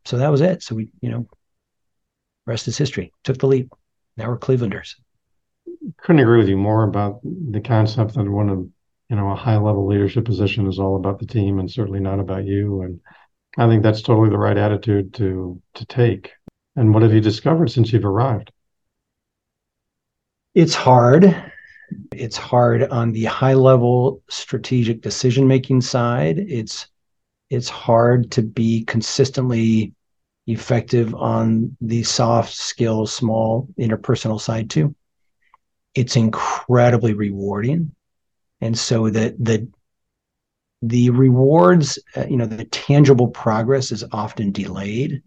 So 0.05 0.19
that 0.19 0.31
was 0.31 0.41
it. 0.41 0.63
So 0.63 0.75
we, 0.75 0.91
you 1.01 1.11
know, 1.11 1.29
rest 2.47 2.69
is 2.69 2.77
history. 2.77 3.13
Took 3.23 3.39
the 3.39 3.47
leap. 3.47 3.73
Now 4.17 4.29
we're 4.29 4.39
Clevelanders. 4.39 4.97
Couldn't 5.99 6.23
agree 6.23 6.39
with 6.39 6.49
you 6.49 6.57
more 6.57 6.85
about 6.85 7.21
the 7.23 7.61
concept 7.61 8.15
that 8.15 8.29
one 8.29 8.49
of 8.49 8.69
you 9.09 9.17
know 9.17 9.31
a 9.31 9.37
high 9.37 9.57
level 9.57 9.87
leadership 9.87 10.25
position 10.25 10.67
is 10.67 10.79
all 10.79 10.97
about 10.97 11.19
the 11.19 11.27
team 11.27 11.59
and 11.59 11.71
certainly 11.71 12.01
not 12.01 12.21
about 12.21 12.45
you. 12.45 12.83
And 12.83 13.01
I 13.59 13.69
think 13.69 13.83
that's 13.83 14.03
totally 14.03 14.31
the 14.31 14.39
right 14.39 14.57
attitude 14.57 15.15
to 15.15 15.61
to 15.75 15.87
take. 15.87 16.33
And 16.77 16.93
what 16.93 17.03
have 17.03 17.13
you 17.13 17.21
discovered 17.21 17.71
since 17.71 17.93
you've 17.93 18.05
arrived? 18.05 18.51
It's 20.55 20.75
hard. 20.75 21.53
It's 22.13 22.37
hard 22.37 22.85
on 22.85 23.13
the 23.13 23.25
high 23.25 23.55
level 23.55 24.23
strategic 24.29 25.03
decision 25.03 25.47
making 25.47 25.83
side. 25.83 26.39
It's 26.39 26.89
it's 27.51 27.69
hard 27.69 28.31
to 28.33 28.43
be 28.43 28.85
consistently 28.85 29.93
effective 30.47 31.15
on 31.15 31.77
the 31.81 32.03
soft 32.03 32.53
skills, 32.53 33.13
small 33.13 33.69
interpersonal 33.79 34.41
side 34.41 34.71
too. 34.71 34.95
It's 35.95 36.17
incredibly 36.17 37.15
rewarding, 37.15 37.95
and 38.65 38.79
so 38.79 39.11
that 39.11 39.37
the 39.39 39.69
the 40.81 41.11
rewards, 41.11 41.99
uh, 42.17 42.27
you 42.29 42.37
know, 42.37 42.47
the 42.47 42.65
tangible 42.65 43.29
progress 43.29 43.93
is 43.93 44.05
often 44.11 44.53
delayed. 44.53 45.23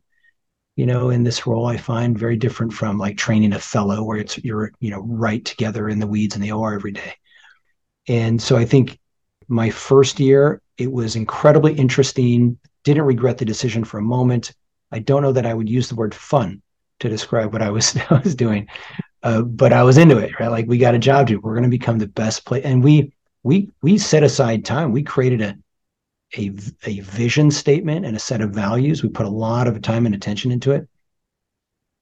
You 0.76 0.86
know, 0.88 1.10
in 1.10 1.24
this 1.24 1.46
role, 1.46 1.68
I 1.68 1.78
find 1.78 2.18
very 2.18 2.36
different 2.36 2.74
from 2.74 2.98
like 2.98 3.16
training 3.18 3.54
a 3.54 3.60
fellow, 3.60 4.04
where 4.04 4.18
it's 4.18 4.40
you're 4.40 4.72
you 4.80 4.90
know 4.90 5.02
right 5.02 5.46
together 5.46 5.88
in 5.88 6.00
the 6.00 6.08
weeds 6.08 6.36
in 6.36 6.42
the 6.42 6.52
OR 6.52 6.74
every 6.74 6.92
day. 6.92 7.14
And 8.08 8.42
so 8.42 8.58
I 8.58 8.66
think 8.66 8.98
my 9.48 9.70
first 9.70 10.20
year, 10.20 10.60
it 10.80 10.92
was 10.92 11.16
incredibly 11.16 11.76
interesting. 11.76 12.58
Didn't 12.84 13.04
regret 13.04 13.38
the 13.38 13.46
decision 13.46 13.84
for 13.84 14.00
a 14.00 14.04
moment. 14.04 14.52
I 14.92 14.98
don't 14.98 15.22
know 15.22 15.34
that 15.34 15.46
I 15.46 15.54
would 15.54 15.70
use 15.70 15.90
the 15.90 15.96
word 15.96 16.16
fun 16.16 16.64
to 17.02 17.10
describe 17.10 17.54
what 17.54 17.62
I 17.62 17.70
was 17.70 17.96
I 18.10 18.20
was 18.24 18.34
doing, 18.34 18.68
uh, 19.22 19.44
but 19.44 19.74
I 19.74 19.84
was 19.84 20.00
into 20.00 20.18
it. 20.18 20.40
Right, 20.40 20.50
like 20.50 20.66
we 20.66 20.80
got 20.80 20.96
a 20.96 21.00
job 21.00 21.28
to. 21.28 21.34
do. 21.34 21.40
We're 21.40 21.54
going 21.54 21.64
to 21.64 21.70
become 21.70 22.00
the 22.00 22.08
best 22.08 22.44
place, 22.44 22.66
and 22.66 22.84
we 22.84 23.14
we 23.48 23.70
we 23.82 23.98
set 23.98 24.24
aside 24.24 24.66
time. 24.66 24.92
We 24.92 25.04
created 25.04 25.42
a 25.42 25.58
a 26.38 26.52
a 26.84 27.00
vision 27.00 27.50
statement 27.50 28.06
and 28.06 28.16
a 28.16 28.20
set 28.20 28.42
of 28.42 28.52
values. 28.52 29.02
We 29.02 29.10
put 29.10 29.26
a 29.26 29.30
lot 29.30 29.68
of 29.68 29.82
time 29.82 30.06
and 30.06 30.14
attention 30.14 30.52
into 30.52 30.74
it, 30.74 30.86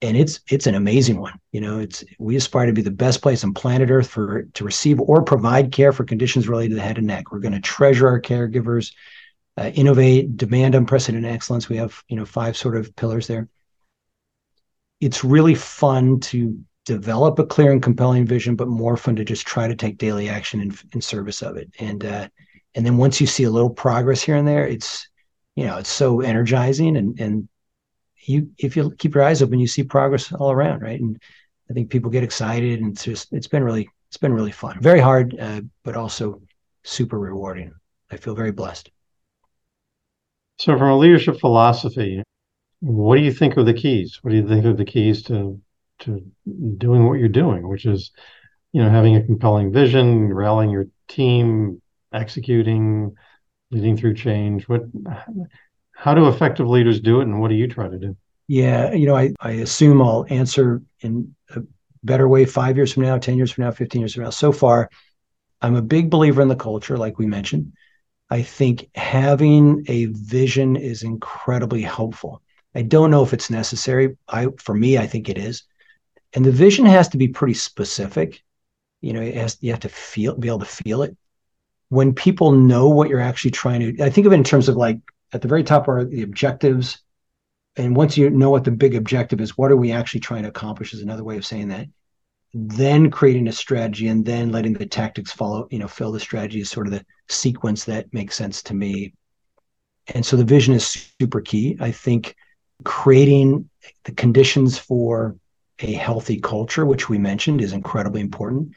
and 0.02 0.16
it's 0.16 0.40
it's 0.50 0.66
an 0.66 0.74
amazing 0.74 1.20
one. 1.20 1.38
You 1.52 1.60
know, 1.60 1.78
it's 1.78 2.02
we 2.18 2.34
aspire 2.34 2.66
to 2.66 2.72
be 2.72 2.82
the 2.82 2.90
best 2.90 3.22
place 3.22 3.44
on 3.44 3.54
planet 3.54 3.90
Earth 3.90 4.08
for 4.08 4.42
to 4.54 4.64
receive 4.64 5.00
or 5.00 5.22
provide 5.22 5.70
care 5.70 5.92
for 5.92 6.02
conditions 6.02 6.48
related 6.48 6.70
to 6.70 6.74
the 6.76 6.82
head 6.82 6.98
and 6.98 7.06
neck. 7.06 7.30
We're 7.30 7.38
going 7.38 7.54
to 7.54 7.60
treasure 7.60 8.08
our 8.08 8.20
caregivers, 8.20 8.92
uh, 9.56 9.70
innovate, 9.72 10.36
demand 10.36 10.74
unprecedented 10.74 11.30
excellence. 11.30 11.68
We 11.68 11.76
have 11.76 12.02
you 12.08 12.16
know 12.16 12.26
five 12.26 12.56
sort 12.56 12.76
of 12.76 12.94
pillars 12.96 13.28
there. 13.28 13.48
It's 15.00 15.22
really 15.22 15.54
fun 15.54 16.18
to 16.20 16.58
develop 16.86 17.38
a 17.38 17.44
clear 17.44 17.72
and 17.72 17.82
compelling 17.82 18.24
vision, 18.24 18.56
but 18.56 18.68
more 18.68 18.96
fun 18.96 19.16
to 19.16 19.24
just 19.24 19.46
try 19.46 19.68
to 19.68 19.74
take 19.74 19.98
daily 19.98 20.28
action 20.28 20.60
in, 20.60 20.74
in 20.94 21.00
service 21.02 21.42
of 21.42 21.56
it. 21.56 21.70
And 21.78 22.04
uh, 22.04 22.28
and 22.74 22.86
then 22.86 22.96
once 22.96 23.20
you 23.20 23.26
see 23.26 23.44
a 23.44 23.50
little 23.50 23.70
progress 23.70 24.22
here 24.22 24.36
and 24.36 24.48
there, 24.48 24.66
it's 24.66 25.08
you 25.56 25.66
know 25.66 25.76
it's 25.76 25.90
so 25.90 26.20
energizing 26.20 26.96
and 26.96 27.18
and 27.20 27.48
you 28.22 28.50
if 28.58 28.76
you 28.76 28.92
keep 28.98 29.14
your 29.14 29.24
eyes 29.24 29.42
open, 29.42 29.58
you 29.58 29.66
see 29.66 29.82
progress 29.82 30.32
all 30.32 30.50
around, 30.52 30.80
right? 30.80 31.00
And 31.00 31.20
I 31.68 31.74
think 31.74 31.90
people 31.90 32.10
get 32.10 32.24
excited, 32.24 32.80
and 32.80 32.92
it's 32.92 33.04
just 33.04 33.32
it's 33.32 33.48
been 33.48 33.64
really 33.64 33.88
it's 34.08 34.16
been 34.16 34.32
really 34.32 34.52
fun, 34.52 34.80
very 34.80 35.00
hard, 35.00 35.36
uh, 35.38 35.62
but 35.82 35.96
also 35.96 36.40
super 36.84 37.18
rewarding. 37.18 37.72
I 38.10 38.16
feel 38.16 38.34
very 38.34 38.52
blessed. 38.52 38.90
So, 40.58 40.78
from 40.78 40.90
a 40.90 40.96
leadership 40.96 41.40
philosophy, 41.40 42.22
what 42.80 43.16
do 43.16 43.22
you 43.22 43.32
think 43.32 43.56
are 43.56 43.64
the 43.64 43.74
keys? 43.74 44.20
What 44.22 44.30
do 44.30 44.36
you 44.36 44.46
think 44.46 44.64
are 44.64 44.72
the 44.72 44.84
keys 44.84 45.22
to 45.24 45.60
to 46.00 46.24
doing 46.78 47.06
what 47.06 47.18
you're 47.18 47.28
doing, 47.28 47.68
which 47.68 47.86
is, 47.86 48.12
you 48.72 48.82
know, 48.82 48.90
having 48.90 49.16
a 49.16 49.22
compelling 49.22 49.72
vision, 49.72 50.32
rallying 50.32 50.70
your 50.70 50.86
team, 51.08 51.80
executing, 52.12 53.16
leading 53.70 53.96
through 53.96 54.14
change? 54.14 54.68
What 54.68 54.82
how 55.94 56.14
do 56.14 56.28
effective 56.28 56.68
leaders 56.68 57.00
do 57.00 57.20
it, 57.20 57.24
and 57.24 57.40
what 57.40 57.48
do 57.48 57.54
you 57.54 57.68
try 57.68 57.88
to 57.88 57.98
do? 57.98 58.16
Yeah, 58.48 58.92
you 58.92 59.06
know, 59.06 59.16
I, 59.16 59.32
I 59.40 59.52
assume 59.52 60.00
I'll 60.00 60.26
answer 60.28 60.82
in 61.00 61.34
a 61.50 61.62
better 62.04 62.28
way 62.28 62.44
five 62.44 62.76
years 62.76 62.92
from 62.92 63.02
now, 63.02 63.18
10 63.18 63.36
years 63.36 63.50
from 63.50 63.64
now, 63.64 63.70
15 63.72 64.00
years 64.00 64.14
from 64.14 64.24
now. 64.24 64.30
So 64.30 64.52
far, 64.52 64.88
I'm 65.60 65.74
a 65.74 65.82
big 65.82 66.10
believer 66.10 66.42
in 66.42 66.48
the 66.48 66.54
culture, 66.54 66.96
like 66.96 67.18
we 67.18 67.26
mentioned. 67.26 67.72
I 68.30 68.42
think 68.42 68.88
having 68.94 69.84
a 69.88 70.06
vision 70.06 70.76
is 70.76 71.02
incredibly 71.02 71.82
helpful. 71.82 72.42
I 72.74 72.82
don't 72.82 73.10
know 73.10 73.22
if 73.22 73.32
it's 73.32 73.50
necessary. 73.50 74.16
I 74.28 74.48
for 74.58 74.74
me, 74.74 74.98
I 74.98 75.06
think 75.06 75.28
it 75.28 75.38
is. 75.38 75.64
And 76.36 76.44
the 76.44 76.52
vision 76.52 76.84
has 76.84 77.08
to 77.08 77.16
be 77.16 77.28
pretty 77.28 77.54
specific. 77.54 78.42
You 79.00 79.14
know, 79.14 79.22
has 79.22 79.56
you 79.60 79.70
have 79.70 79.80
to 79.80 79.88
feel 79.88 80.36
be 80.36 80.48
able 80.48 80.60
to 80.60 80.66
feel 80.66 81.02
it. 81.02 81.16
When 81.88 82.14
people 82.14 82.52
know 82.52 82.88
what 82.88 83.08
you're 83.08 83.20
actually 83.20 83.52
trying 83.52 83.80
to, 83.80 84.04
I 84.04 84.10
think 84.10 84.26
of 84.26 84.32
it 84.32 84.36
in 84.36 84.44
terms 84.44 84.68
of 84.68 84.76
like 84.76 84.98
at 85.32 85.40
the 85.40 85.48
very 85.48 85.64
top 85.64 85.88
are 85.88 86.04
the 86.04 86.22
objectives. 86.22 86.98
And 87.76 87.96
once 87.96 88.18
you 88.18 88.28
know 88.28 88.50
what 88.50 88.64
the 88.64 88.70
big 88.70 88.94
objective 88.94 89.40
is, 89.40 89.56
what 89.56 89.70
are 89.70 89.76
we 89.76 89.92
actually 89.92 90.20
trying 90.20 90.42
to 90.42 90.50
accomplish 90.50 90.92
is 90.92 91.00
another 91.00 91.24
way 91.24 91.38
of 91.38 91.46
saying 91.46 91.68
that. 91.68 91.86
Then 92.52 93.10
creating 93.10 93.48
a 93.48 93.52
strategy 93.52 94.08
and 94.08 94.24
then 94.24 94.52
letting 94.52 94.74
the 94.74 94.86
tactics 94.86 95.32
follow, 95.32 95.68
you 95.70 95.78
know, 95.78 95.88
fill 95.88 96.12
the 96.12 96.20
strategy 96.20 96.60
is 96.60 96.70
sort 96.70 96.86
of 96.86 96.92
the 96.92 97.04
sequence 97.28 97.84
that 97.84 98.12
makes 98.12 98.36
sense 98.36 98.62
to 98.64 98.74
me. 98.74 99.14
And 100.08 100.24
so 100.24 100.36
the 100.36 100.44
vision 100.44 100.74
is 100.74 101.12
super 101.18 101.40
key. 101.40 101.78
I 101.80 101.92
think 101.92 102.36
creating 102.84 103.70
the 104.04 104.12
conditions 104.12 104.78
for 104.78 105.36
a 105.80 105.92
healthy 105.92 106.40
culture, 106.40 106.86
which 106.86 107.08
we 107.08 107.18
mentioned 107.18 107.60
is 107.60 107.72
incredibly 107.72 108.20
important. 108.20 108.70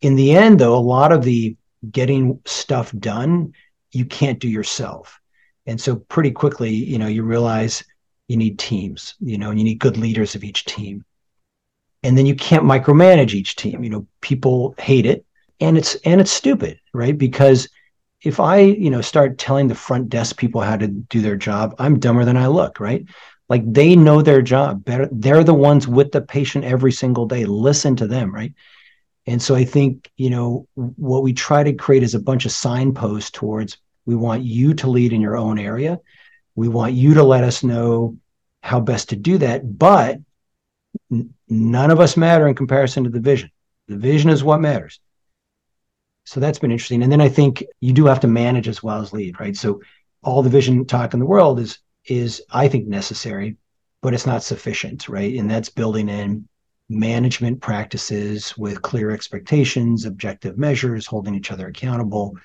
In 0.00 0.16
the 0.16 0.32
end, 0.32 0.58
though, 0.58 0.76
a 0.76 0.78
lot 0.78 1.12
of 1.12 1.22
the 1.22 1.56
getting 1.90 2.40
stuff 2.44 2.92
done, 2.98 3.52
you 3.92 4.04
can't 4.04 4.38
do 4.38 4.48
yourself. 4.48 5.18
And 5.66 5.80
so 5.80 5.96
pretty 5.96 6.30
quickly, 6.30 6.70
you 6.70 6.98
know, 6.98 7.06
you 7.06 7.22
realize 7.22 7.82
you 8.28 8.36
need 8.36 8.58
teams, 8.58 9.14
you 9.20 9.38
know, 9.38 9.50
and 9.50 9.58
you 9.58 9.64
need 9.64 9.78
good 9.78 9.96
leaders 9.96 10.34
of 10.34 10.44
each 10.44 10.64
team. 10.64 11.04
And 12.02 12.16
then 12.16 12.26
you 12.26 12.34
can't 12.34 12.64
micromanage 12.64 13.34
each 13.34 13.56
team. 13.56 13.82
You 13.82 13.90
know, 13.90 14.06
people 14.20 14.74
hate 14.78 15.06
it 15.06 15.24
and 15.60 15.78
it's 15.78 15.94
and 15.96 16.20
it's 16.20 16.30
stupid, 16.30 16.80
right? 16.92 17.16
Because 17.16 17.68
if 18.22 18.40
I, 18.40 18.58
you 18.58 18.90
know, 18.90 19.00
start 19.00 19.38
telling 19.38 19.68
the 19.68 19.74
front 19.74 20.08
desk 20.08 20.36
people 20.36 20.60
how 20.60 20.76
to 20.76 20.88
do 20.88 21.20
their 21.20 21.36
job, 21.36 21.74
I'm 21.78 21.98
dumber 21.98 22.24
than 22.24 22.36
I 22.36 22.46
look, 22.46 22.80
right? 22.80 23.04
Like 23.48 23.62
they 23.72 23.94
know 23.94 24.22
their 24.22 24.42
job 24.42 24.84
better. 24.84 25.08
They're 25.12 25.44
the 25.44 25.54
ones 25.54 25.86
with 25.86 26.12
the 26.12 26.20
patient 26.20 26.64
every 26.64 26.92
single 26.92 27.26
day. 27.26 27.44
Listen 27.44 27.94
to 27.96 28.06
them, 28.06 28.34
right? 28.34 28.52
And 29.26 29.40
so 29.42 29.54
I 29.54 29.64
think, 29.64 30.10
you 30.16 30.30
know, 30.30 30.68
what 30.74 31.22
we 31.22 31.32
try 31.32 31.62
to 31.62 31.72
create 31.72 32.02
is 32.02 32.14
a 32.14 32.20
bunch 32.20 32.44
of 32.44 32.52
signposts 32.52 33.30
towards 33.30 33.78
we 34.04 34.14
want 34.14 34.44
you 34.44 34.74
to 34.74 34.88
lead 34.88 35.12
in 35.12 35.20
your 35.20 35.36
own 35.36 35.58
area. 35.58 35.98
We 36.54 36.68
want 36.68 36.94
you 36.94 37.14
to 37.14 37.24
let 37.24 37.44
us 37.44 37.64
know 37.64 38.16
how 38.62 38.80
best 38.80 39.10
to 39.10 39.16
do 39.16 39.38
that. 39.38 39.78
But 39.78 40.18
n- 41.10 41.34
none 41.48 41.90
of 41.90 42.00
us 42.00 42.16
matter 42.16 42.46
in 42.46 42.54
comparison 42.54 43.04
to 43.04 43.10
the 43.10 43.20
vision. 43.20 43.50
The 43.88 43.96
vision 43.96 44.30
is 44.30 44.44
what 44.44 44.60
matters. 44.60 45.00
So 46.24 46.40
that's 46.40 46.58
been 46.58 46.72
interesting. 46.72 47.02
And 47.02 47.10
then 47.10 47.20
I 47.20 47.28
think 47.28 47.64
you 47.80 47.92
do 47.92 48.06
have 48.06 48.20
to 48.20 48.28
manage 48.28 48.68
as 48.68 48.82
well 48.82 49.00
as 49.00 49.12
lead, 49.12 49.38
right? 49.38 49.56
So 49.56 49.80
all 50.22 50.42
the 50.42 50.50
vision 50.50 50.84
talk 50.84 51.14
in 51.14 51.20
the 51.20 51.26
world 51.26 51.60
is 51.60 51.78
is 52.06 52.42
I 52.50 52.68
think 52.68 52.86
necessary, 52.86 53.56
but 54.02 54.14
it's 54.14 54.26
not 54.26 54.42
sufficient, 54.42 55.08
right? 55.08 55.34
And 55.38 55.50
that's 55.50 55.68
building 55.68 56.08
in 56.08 56.48
management 56.88 57.60
practices 57.60 58.56
with 58.56 58.82
clear 58.82 59.10
expectations, 59.10 60.04
objective 60.04 60.56
measures, 60.56 61.06
holding 61.06 61.34
each 61.34 61.50
other 61.50 61.66
accountable, 61.66 62.36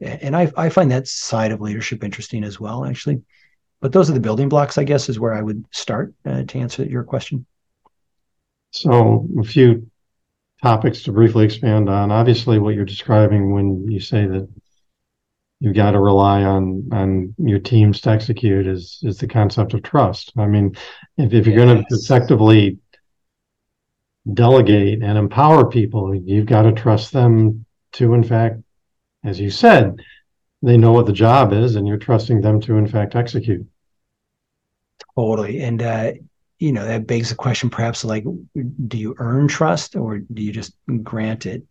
and 0.00 0.36
I, 0.36 0.52
I 0.56 0.68
find 0.68 0.90
that 0.90 1.08
side 1.08 1.52
of 1.52 1.60
leadership 1.60 2.04
interesting 2.04 2.44
as 2.44 2.60
well, 2.60 2.84
actually. 2.84 3.22
But 3.80 3.92
those 3.92 4.10
are 4.10 4.14
the 4.14 4.20
building 4.20 4.48
blocks, 4.48 4.78
I 4.78 4.84
guess, 4.84 5.08
is 5.08 5.20
where 5.20 5.32
I 5.32 5.42
would 5.42 5.64
start 5.70 6.14
uh, 6.24 6.42
to 6.44 6.58
answer 6.58 6.84
your 6.84 7.04
question. 7.04 7.46
So, 8.70 9.28
a 9.38 9.44
few 9.44 9.90
topics 10.62 11.02
to 11.02 11.12
briefly 11.12 11.44
expand 11.44 11.88
on. 11.88 12.10
Obviously, 12.10 12.58
what 12.58 12.74
you're 12.74 12.84
describing 12.84 13.52
when 13.52 13.90
you 13.90 14.00
say 14.00 14.26
that 14.26 14.48
you've 15.64 15.74
got 15.74 15.92
to 15.92 15.98
rely 15.98 16.42
on 16.42 16.86
on 16.92 17.34
your 17.38 17.58
teams 17.58 18.02
to 18.02 18.10
execute 18.10 18.66
is 18.66 19.00
is 19.02 19.16
the 19.16 19.26
concept 19.26 19.72
of 19.72 19.82
trust. 19.82 20.30
I 20.36 20.46
mean, 20.46 20.76
if, 21.16 21.32
if 21.32 21.46
you're 21.46 21.58
yes. 21.58 21.64
going 21.64 21.78
to 21.78 21.86
effectively 21.90 22.78
delegate 24.30 25.02
and 25.02 25.16
empower 25.16 25.70
people, 25.70 26.14
you've 26.14 26.44
got 26.44 26.62
to 26.62 26.72
trust 26.72 27.12
them 27.12 27.64
to, 27.92 28.12
in 28.12 28.22
fact, 28.22 28.60
as 29.24 29.40
you 29.40 29.50
said, 29.50 30.00
they 30.60 30.76
know 30.76 30.92
what 30.92 31.06
the 31.06 31.12
job 31.12 31.54
is 31.54 31.76
and 31.76 31.88
you're 31.88 31.96
trusting 31.96 32.42
them 32.42 32.60
to, 32.60 32.76
in 32.76 32.86
fact, 32.86 33.14
execute. 33.14 33.66
Totally. 35.16 35.60
And, 35.60 35.82
uh, 35.82 36.12
you 36.58 36.72
know, 36.72 36.84
that 36.84 37.06
begs 37.06 37.30
the 37.30 37.36
question 37.36 37.70
perhaps 37.70 38.04
like, 38.04 38.24
do 38.86 38.98
you 38.98 39.14
earn 39.18 39.48
trust 39.48 39.96
or 39.96 40.18
do 40.18 40.42
you 40.42 40.52
just 40.52 40.74
grant 41.02 41.46
it? 41.46 41.62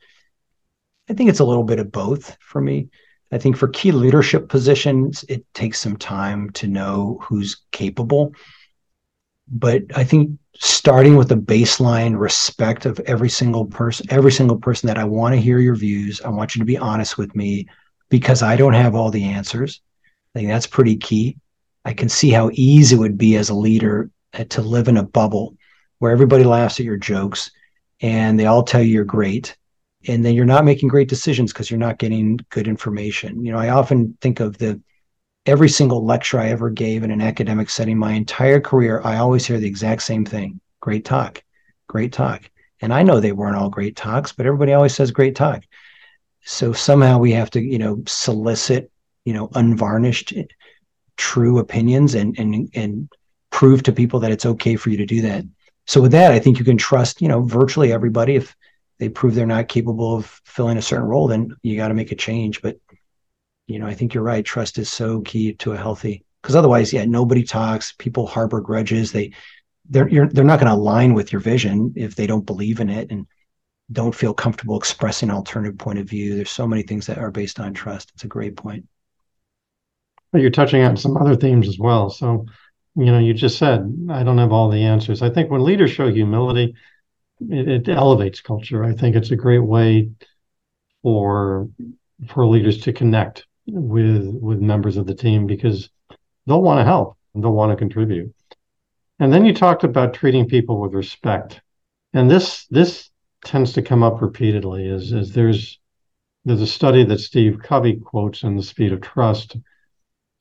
I 1.10 1.14
think 1.14 1.30
it's 1.30 1.42
a 1.42 1.46
little 1.46 1.64
bit 1.64 1.80
of 1.80 1.92
both 1.92 2.38
for 2.40 2.60
me. 2.60 2.90
I 3.34 3.40
think 3.40 3.58
for 3.58 3.68
key 3.68 3.92
leadership 3.92 4.48
positions, 4.48 5.26
it 5.28 5.44
takes 5.56 5.80
some 5.80 5.98
time 5.98 6.52
to 6.52 6.68
know 6.68 7.18
who's 7.24 7.64
capable. 7.72 8.32
But 9.48 9.82
I 9.96 10.04
think 10.04 10.38
starting 10.56 11.16
with 11.16 11.32
a 11.32 11.36
baseline 11.36 12.18
respect 12.18 12.86
of 12.86 13.00
every 13.02 13.30
single 13.30 13.66
person, 13.66 14.06
every 14.12 14.32
single 14.32 14.58
person 14.58 14.86
that 14.86 15.00
I 15.00 15.04
want 15.04 15.34
to 15.34 15.42
hear 15.42 15.58
your 15.58 15.76
views, 15.76 16.22
I 16.22 16.30
want 16.30 16.54
you 16.54 16.60
to 16.60 16.66
be 16.66 16.78
honest 16.78 17.18
with 17.18 17.36
me 17.36 17.68
because 18.10 18.44
I 18.44 18.56
don't 18.56 18.74
have 18.74 18.94
all 18.94 19.10
the 19.10 19.24
answers. 19.24 19.82
I 20.36 20.40
think 20.40 20.50
that's 20.50 20.68
pretty 20.68 20.98
key. 20.98 21.38
I 21.86 21.94
can 21.94 22.10
see 22.10 22.30
how 22.30 22.52
easy 22.54 22.96
it 22.96 23.00
would 23.00 23.18
be 23.18 23.36
as 23.36 23.50
a 23.50 23.56
leader 23.56 24.12
uh, 24.34 24.44
to 24.46 24.62
live 24.62 24.88
in 24.88 24.98
a 24.98 25.04
bubble 25.04 25.58
where 25.98 26.12
everybody 26.12 26.44
laughs 26.44 26.80
at 26.80 26.86
your 26.86 26.98
jokes 26.98 27.50
and 28.00 28.40
they 28.40 28.46
all 28.46 28.62
tell 28.62 28.84
you 28.84 28.94
you're 28.94 29.06
great 29.06 29.58
and 30.08 30.26
then 30.26 30.34
you're 30.34 30.46
not 30.46 30.66
making 30.66 30.90
great 30.90 31.10
decisions 31.10 31.54
because 31.54 31.70
you're 31.70 31.80
not 31.80 32.00
getting 32.00 32.40
good 32.50 32.68
information. 32.68 33.44
You 33.44 33.52
know, 33.52 33.58
I 33.58 33.70
often 33.70 34.18
think 34.22 34.40
of 34.40 34.58
the 34.58 34.82
every 35.46 35.70
single 35.70 36.06
lecture 36.06 36.40
I 36.40 36.50
ever 36.50 36.70
gave 36.70 37.04
in 37.04 37.12
an 37.12 37.22
academic 37.22 37.70
setting, 37.70 37.98
my 37.98 38.14
entire 38.14 38.60
career, 38.60 39.02
I 39.04 39.18
always 39.18 39.46
hear 39.46 39.60
the 39.60 39.68
exact 39.68 40.04
same 40.04 40.26
thing: 40.26 40.60
great 40.80 41.06
talk, 41.06 41.44
great 41.88 42.14
talk. 42.14 42.50
And 42.82 42.94
I 42.94 43.04
know 43.04 43.20
they 43.20 43.32
weren't 43.32 43.56
all 43.56 43.70
great 43.70 43.96
talks, 43.96 44.34
but 44.34 44.46
everybody 44.46 44.74
always 44.74 44.94
says 44.94 45.12
great 45.12 45.36
talk. 45.36 45.64
So 46.44 46.74
somehow 46.74 47.18
we 47.18 47.32
have 47.32 47.50
to, 47.52 47.62
you 47.62 47.78
know, 47.78 48.04
solicit, 48.06 48.92
you 49.24 49.34
know, 49.34 49.50
unvarnished, 49.56 50.34
eh, 50.36 50.44
true 51.16 51.60
opinions 51.60 52.16
and 52.16 52.38
and 52.38 52.70
and 52.74 53.10
prove 53.52 53.84
to 53.84 53.94
people 53.94 54.20
that 54.20 54.32
it's 54.32 54.46
okay 54.46 54.76
for 54.76 54.90
you 54.90 54.98
to 54.98 55.06
do 55.06 55.22
that. 55.22 55.46
So 55.86 56.02
with 56.02 56.12
that, 56.12 56.32
I 56.32 56.40
think 56.40 56.60
you 56.60 56.66
can 56.66 56.78
trust, 56.78 57.22
you 57.22 57.28
know, 57.28 57.42
virtually 57.42 57.94
everybody 57.94 58.36
if 58.36 58.56
they 59.04 59.10
prove 59.10 59.36
they're 59.36 59.46
not 59.46 59.68
capable 59.68 60.16
of 60.16 60.40
filling 60.46 60.78
a 60.78 60.82
certain 60.82 61.06
role, 61.06 61.28
then 61.28 61.54
you 61.62 61.76
got 61.76 61.90
to 61.90 61.94
make 61.94 62.14
a 62.14 62.16
change. 62.16 62.62
But 62.62 62.78
you 63.68 63.78
know, 63.78 63.86
I 63.86 63.94
think 63.94 64.14
you're 64.14 64.24
right. 64.24 64.46
Trust 64.46 64.78
is 64.78 64.90
so 64.90 65.20
key 65.22 65.56
to 65.56 65.74
a 65.74 65.78
healthy 65.78 66.24
because 66.42 66.56
otherwise, 66.56 66.94
yeah, 66.94 67.04
nobody 67.04 67.44
talks. 67.44 67.92
People 67.92 68.26
harbor 68.26 68.62
grudges. 68.62 69.12
They 69.12 69.34
they're 69.90 70.08
they're 70.08 70.46
not 70.46 70.62
going 70.62 70.72
to 70.72 70.78
align 70.78 71.14
with 71.14 71.34
your 71.34 71.42
vision 71.42 71.92
if 71.98 72.16
they 72.16 72.28
don't 72.28 72.46
believe 72.46 72.80
in 72.80 72.90
it 72.90 73.12
and 73.12 73.28
don't 73.92 74.16
feel 74.16 74.34
comfortable 74.34 74.78
expressing 74.78 75.30
alternative 75.30 75.78
point 75.78 76.00
of 76.00 76.08
view. 76.08 76.36
There's 76.36 76.50
so 76.50 76.66
many 76.66 76.84
things 76.84 77.06
that 77.08 77.18
are 77.18 77.30
based 77.30 77.60
on 77.60 77.74
trust. 77.74 78.10
It's 78.16 78.24
a 78.24 78.30
great 78.30 78.56
point. 78.56 78.88
But 80.32 80.40
You're 80.40 80.50
touching 80.50 80.82
on 80.82 80.96
some 80.96 81.18
other 81.18 81.36
themes 81.36 81.68
as 81.68 81.78
well. 81.78 82.10
So, 82.10 82.46
you 82.96 83.08
know, 83.08 83.20
you 83.20 83.34
just 83.34 83.58
said 83.58 83.82
I 84.10 84.24
don't 84.24 84.38
have 84.38 84.54
all 84.54 84.70
the 84.70 84.84
answers. 84.84 85.22
I 85.22 85.30
think 85.30 85.52
when 85.52 85.62
leaders 85.62 85.92
show 85.92 86.10
humility, 86.10 86.74
it, 87.40 87.88
it 87.88 87.90
elevates 87.90 88.42
culture. 88.42 88.84
I 88.84 88.94
think 88.94 89.16
it's 89.16 89.32
a 89.32 89.36
great 89.36 89.60
way 89.60 90.10
for 91.02 91.70
for 92.28 92.46
leaders 92.46 92.82
to 92.82 92.94
connect 92.94 93.46
with 93.68 94.28
with 94.42 94.60
members 94.60 94.98
of 94.98 95.06
the 95.06 95.16
team 95.16 95.48
because 95.48 95.90
they'll 96.46 96.62
want 96.62 96.80
to 96.80 96.86
help 96.86 97.18
and 97.34 97.44
they'll 97.44 97.54
want 97.54 97.72
to 97.72 97.76
contribute. 97.76 98.34
And 99.20 99.32
then 99.32 99.46
you 99.46 99.54
talked 99.54 99.84
about 99.84 100.14
treating 100.14 100.48
people 100.48 100.80
with 100.82 100.94
respect. 100.94 101.62
And 102.14 102.30
this 102.30 102.66
this 102.68 103.10
tends 103.46 103.74
to 103.74 103.82
come 103.82 104.04
up 104.04 104.22
repeatedly 104.22 104.88
is, 104.88 105.12
is 105.12 105.34
there's 105.34 105.80
there's 106.46 106.62
a 106.62 106.68
study 106.68 107.06
that 107.06 107.20
Steve 107.20 107.60
Covey 107.64 107.96
quotes 107.96 108.44
in 108.44 108.58
The 108.58 108.64
Speed 108.64 108.92
of 108.92 109.02
Trust, 109.02 109.56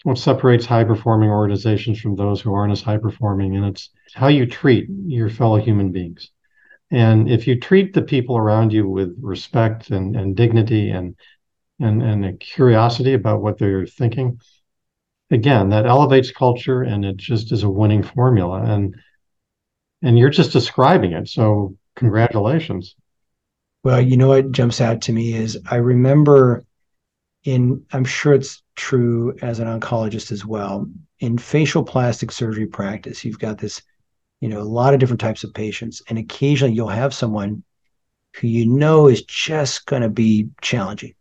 what 0.02 0.18
separates 0.18 0.66
high 0.66 0.82
performing 0.82 1.30
organizations 1.30 2.00
from 2.00 2.16
those 2.16 2.40
who 2.40 2.52
aren't 2.52 2.72
as 2.72 2.82
high 2.82 2.98
performing. 2.98 3.56
And 3.56 3.66
it's 3.66 3.90
how 4.14 4.26
you 4.26 4.46
treat 4.46 4.88
your 5.06 5.28
fellow 5.28 5.58
human 5.58 5.92
beings. 5.92 6.30
And 6.92 7.28
if 7.28 7.46
you 7.46 7.58
treat 7.58 7.94
the 7.94 8.02
people 8.02 8.36
around 8.36 8.72
you 8.72 8.86
with 8.86 9.16
respect 9.20 9.90
and, 9.90 10.14
and 10.14 10.36
dignity 10.36 10.90
and, 10.90 11.16
and, 11.80 12.02
and 12.02 12.24
a 12.24 12.34
curiosity 12.34 13.14
about 13.14 13.40
what 13.40 13.58
they're 13.58 13.86
thinking, 13.86 14.38
again, 15.30 15.70
that 15.70 15.86
elevates 15.86 16.30
culture 16.30 16.82
and 16.82 17.04
it 17.04 17.16
just 17.16 17.50
is 17.50 17.62
a 17.62 17.70
winning 17.70 18.02
formula. 18.02 18.62
And 18.62 18.94
and 20.02 20.18
you're 20.18 20.30
just 20.30 20.52
describing 20.52 21.12
it. 21.12 21.28
So 21.28 21.76
congratulations. 21.96 22.96
Well, 23.84 24.00
you 24.00 24.16
know 24.16 24.28
what 24.28 24.52
jumps 24.52 24.80
out 24.80 25.00
to 25.02 25.12
me 25.12 25.34
is 25.34 25.58
I 25.70 25.76
remember 25.76 26.64
in 27.44 27.84
I'm 27.92 28.04
sure 28.04 28.34
it's 28.34 28.62
true 28.76 29.34
as 29.42 29.58
an 29.60 29.66
oncologist 29.66 30.30
as 30.30 30.44
well. 30.44 30.86
In 31.20 31.38
facial 31.38 31.84
plastic 31.84 32.30
surgery 32.32 32.66
practice, 32.66 33.24
you've 33.24 33.38
got 33.38 33.58
this 33.58 33.80
you 34.42 34.48
know, 34.48 34.60
a 34.60 34.64
lot 34.64 34.92
of 34.92 34.98
different 34.98 35.20
types 35.20 35.44
of 35.44 35.54
patients. 35.54 36.02
And 36.08 36.18
occasionally 36.18 36.74
you'll 36.74 36.88
have 36.88 37.14
someone 37.14 37.62
who 38.34 38.48
you 38.48 38.66
know 38.66 39.06
is 39.06 39.22
just 39.22 39.86
going 39.86 40.02
to 40.02 40.08
be 40.08 40.48
challenging. 40.60 41.14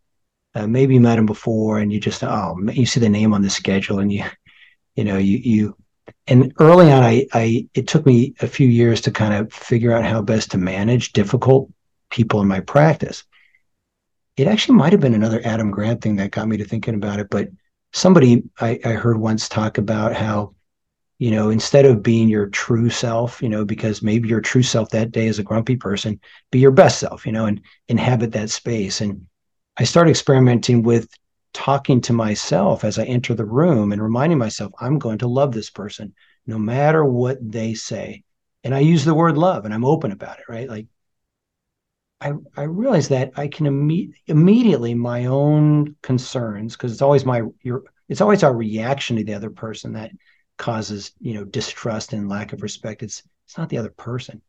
Uh, 0.56 0.66
maybe 0.66 0.94
you 0.94 1.00
met 1.00 1.20
him 1.20 1.26
before 1.26 1.78
and 1.78 1.92
you 1.92 2.00
just, 2.00 2.24
oh, 2.24 2.56
you 2.72 2.84
see 2.84 2.98
the 2.98 3.08
name 3.08 3.32
on 3.32 3.40
the 3.40 3.48
schedule 3.48 4.00
and 4.00 4.12
you, 4.12 4.24
you 4.96 5.04
know, 5.04 5.18
you, 5.18 5.38
you, 5.38 5.76
and 6.26 6.52
early 6.58 6.90
on, 6.90 7.04
I, 7.04 7.26
I, 7.32 7.68
it 7.74 7.86
took 7.86 8.04
me 8.04 8.34
a 8.40 8.48
few 8.48 8.66
years 8.66 9.00
to 9.02 9.12
kind 9.12 9.34
of 9.34 9.52
figure 9.52 9.92
out 9.92 10.04
how 10.04 10.20
best 10.20 10.50
to 10.50 10.58
manage 10.58 11.12
difficult 11.12 11.70
people 12.10 12.42
in 12.42 12.48
my 12.48 12.58
practice. 12.58 13.22
It 14.36 14.48
actually 14.48 14.78
might 14.78 14.92
have 14.92 15.00
been 15.00 15.14
another 15.14 15.40
Adam 15.44 15.70
Grant 15.70 16.02
thing 16.02 16.16
that 16.16 16.32
got 16.32 16.48
me 16.48 16.56
to 16.56 16.64
thinking 16.64 16.94
about 16.94 17.20
it, 17.20 17.28
but 17.30 17.50
somebody 17.92 18.42
I, 18.60 18.80
I 18.84 18.92
heard 18.94 19.20
once 19.20 19.48
talk 19.48 19.78
about 19.78 20.12
how 20.12 20.54
you 21.22 21.30
know, 21.30 21.50
instead 21.50 21.84
of 21.84 22.02
being 22.02 22.28
your 22.28 22.48
true 22.48 22.90
self, 22.90 23.40
you 23.40 23.48
know, 23.48 23.64
because 23.64 24.02
maybe 24.02 24.28
your 24.28 24.40
true 24.40 24.64
self 24.64 24.88
that 24.90 25.12
day 25.12 25.28
is 25.28 25.38
a 25.38 25.44
grumpy 25.44 25.76
person, 25.76 26.18
be 26.50 26.58
your 26.58 26.72
best 26.72 26.98
self, 26.98 27.24
you 27.24 27.30
know, 27.30 27.46
and 27.46 27.60
inhabit 27.86 28.32
that 28.32 28.50
space. 28.50 29.00
And 29.00 29.24
I 29.76 29.84
started 29.84 30.10
experimenting 30.10 30.82
with 30.82 31.06
talking 31.52 32.00
to 32.00 32.12
myself 32.12 32.82
as 32.82 32.98
I 32.98 33.04
enter 33.04 33.34
the 33.34 33.44
room 33.44 33.92
and 33.92 34.02
reminding 34.02 34.38
myself, 34.38 34.72
I'm 34.80 34.98
going 34.98 35.18
to 35.18 35.28
love 35.28 35.52
this 35.52 35.70
person 35.70 36.12
no 36.44 36.58
matter 36.58 37.04
what 37.04 37.38
they 37.40 37.74
say. 37.74 38.24
And 38.64 38.74
I 38.74 38.80
use 38.80 39.04
the 39.04 39.14
word 39.14 39.38
love 39.38 39.64
and 39.64 39.72
I'm 39.72 39.84
open 39.84 40.10
about 40.10 40.40
it, 40.40 40.46
right? 40.48 40.68
Like 40.68 40.88
I, 42.20 42.32
I 42.56 42.64
realize 42.64 43.10
that 43.10 43.30
I 43.36 43.46
can 43.46 43.66
imme- 43.66 44.12
immediately 44.26 44.94
my 44.94 45.26
own 45.26 45.94
concerns, 46.02 46.72
because 46.72 46.90
it's 46.90 47.02
always 47.02 47.24
my 47.24 47.42
your 47.62 47.84
it's 48.08 48.20
always 48.20 48.42
our 48.42 48.54
reaction 48.54 49.16
to 49.18 49.24
the 49.24 49.34
other 49.34 49.50
person 49.50 49.92
that 49.92 50.10
causes 50.62 51.12
you 51.20 51.34
know 51.34 51.44
distrust 51.44 52.14
and 52.14 52.28
lack 52.28 52.52
of 52.52 52.62
respect 52.62 53.02
it's 53.02 53.22
it's 53.46 53.58
not 53.58 53.68
the 53.68 53.76
other 53.76 53.90
person. 53.90 54.40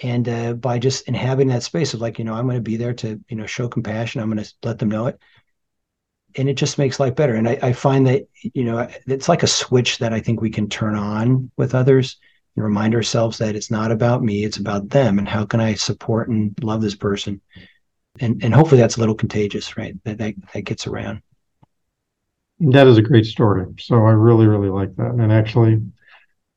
And 0.00 0.28
uh, 0.28 0.52
by 0.52 0.78
just 0.78 1.08
inhabiting 1.08 1.48
that 1.48 1.64
space 1.64 1.92
of 1.92 2.00
like 2.00 2.20
you 2.20 2.24
know 2.24 2.34
i'm 2.34 2.44
going 2.44 2.56
to 2.56 2.60
be 2.60 2.76
there 2.76 2.94
to 2.94 3.18
you 3.28 3.36
know 3.36 3.46
show 3.46 3.68
compassion 3.68 4.20
i'm 4.20 4.30
going 4.30 4.44
to 4.44 4.52
let 4.62 4.78
them 4.78 4.90
know 4.90 5.06
it. 5.06 5.18
And 6.36 6.48
it 6.48 6.54
just 6.54 6.78
makes 6.78 7.00
life 7.00 7.16
better. 7.16 7.34
And 7.34 7.48
I, 7.48 7.58
I, 7.62 7.72
find 7.72 8.06
that 8.06 8.28
you 8.42 8.62
know 8.62 8.86
it's 9.06 9.28
like 9.28 9.42
a 9.42 9.48
switch 9.48 9.98
that 9.98 10.12
i 10.12 10.20
think 10.20 10.40
we 10.40 10.50
can 10.50 10.68
turn 10.68 10.94
on 10.94 11.50
with 11.56 11.74
others 11.74 12.18
and 12.54 12.64
remind 12.64 12.94
ourselves 12.94 13.38
that 13.38 13.56
it's 13.56 13.70
not 13.70 13.90
about 13.90 14.22
me 14.22 14.44
it's 14.44 14.58
about 14.58 14.90
them. 14.90 15.18
And 15.18 15.28
how 15.28 15.46
can 15.46 15.60
i 15.60 15.74
support 15.74 16.28
and 16.28 16.54
love 16.62 16.82
this 16.82 16.94
person? 16.94 17.40
And 18.20 18.44
and 18.44 18.54
hopefully 18.54 18.80
that's 18.80 18.98
a 18.98 19.00
little 19.00 19.16
contagious 19.16 19.76
right? 19.76 19.96
That 20.04 20.18
that, 20.18 20.34
that 20.52 20.62
gets 20.62 20.86
around 20.86 21.22
that 22.60 22.86
is 22.86 22.98
a 22.98 23.02
great 23.02 23.26
story. 23.26 23.66
So 23.78 23.96
I 23.96 24.10
really, 24.10 24.46
really 24.46 24.68
like 24.68 24.94
that. 24.96 25.12
And 25.12 25.32
actually, 25.32 25.72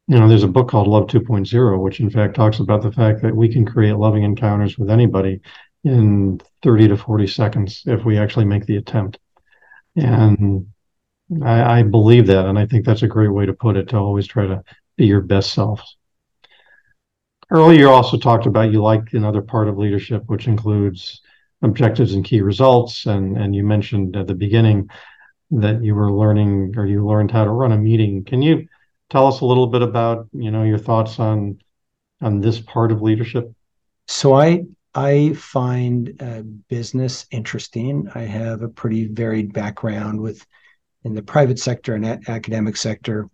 you 0.07 0.19
know, 0.19 0.27
there's 0.27 0.43
a 0.43 0.47
book 0.47 0.69
called 0.69 0.87
Love 0.87 1.07
2.0, 1.07 1.81
which 1.81 1.99
in 1.99 2.09
fact 2.09 2.35
talks 2.35 2.59
about 2.59 2.81
the 2.81 2.91
fact 2.91 3.21
that 3.21 3.35
we 3.35 3.47
can 3.47 3.65
create 3.65 3.93
loving 3.93 4.23
encounters 4.23 4.77
with 4.77 4.89
anybody 4.89 5.41
in 5.83 6.41
30 6.63 6.89
to 6.89 6.97
40 6.97 7.27
seconds 7.27 7.83
if 7.85 8.03
we 8.03 8.17
actually 8.17 8.45
make 8.45 8.65
the 8.65 8.77
attempt. 8.77 9.19
And 9.95 10.67
I, 11.43 11.79
I 11.79 11.83
believe 11.83 12.27
that. 12.27 12.45
And 12.45 12.57
I 12.57 12.65
think 12.65 12.85
that's 12.85 13.03
a 13.03 13.07
great 13.07 13.31
way 13.31 13.45
to 13.45 13.53
put 13.53 13.77
it 13.77 13.89
to 13.89 13.97
always 13.97 14.27
try 14.27 14.47
to 14.47 14.63
be 14.97 15.05
your 15.05 15.21
best 15.21 15.53
self. 15.53 15.81
Earlier, 17.49 17.79
you 17.79 17.89
also 17.89 18.17
talked 18.17 18.45
about 18.45 18.71
you 18.71 18.81
like 18.81 19.13
another 19.13 19.41
part 19.41 19.67
of 19.67 19.77
leadership, 19.77 20.23
which 20.27 20.47
includes 20.47 21.21
objectives 21.61 22.13
and 22.13 22.25
key 22.25 22.41
results. 22.41 23.05
And, 23.05 23.37
and 23.37 23.55
you 23.55 23.63
mentioned 23.63 24.15
at 24.15 24.27
the 24.27 24.35
beginning 24.35 24.89
that 25.51 25.83
you 25.83 25.95
were 25.95 26.11
learning 26.11 26.73
or 26.77 26.85
you 26.85 27.05
learned 27.05 27.31
how 27.31 27.43
to 27.43 27.51
run 27.51 27.71
a 27.71 27.77
meeting. 27.77 28.23
Can 28.23 28.41
you 28.41 28.67
tell 29.09 29.27
us 29.27 29.41
a 29.41 29.45
little 29.45 29.67
bit 29.67 29.81
about, 29.81 30.27
you 30.31 30.51
know, 30.51 30.63
your 30.63 30.77
thoughts 30.77 31.19
on 31.19 31.59
on 32.21 32.39
this 32.39 32.59
part 32.59 32.91
of 32.91 33.01
leadership? 33.01 33.51
So 34.07 34.33
I 34.33 34.63
I 34.93 35.33
find 35.33 36.21
uh, 36.21 36.41
business 36.69 37.25
interesting. 37.31 38.09
I 38.15 38.21
have 38.21 38.61
a 38.61 38.69
pretty 38.69 39.07
varied 39.07 39.53
background 39.53 40.19
with 40.19 40.45
in 41.03 41.15
the 41.15 41.23
private 41.23 41.59
sector 41.59 41.95
and 41.95 42.05
academic 42.29 42.77
sector, 42.77 43.29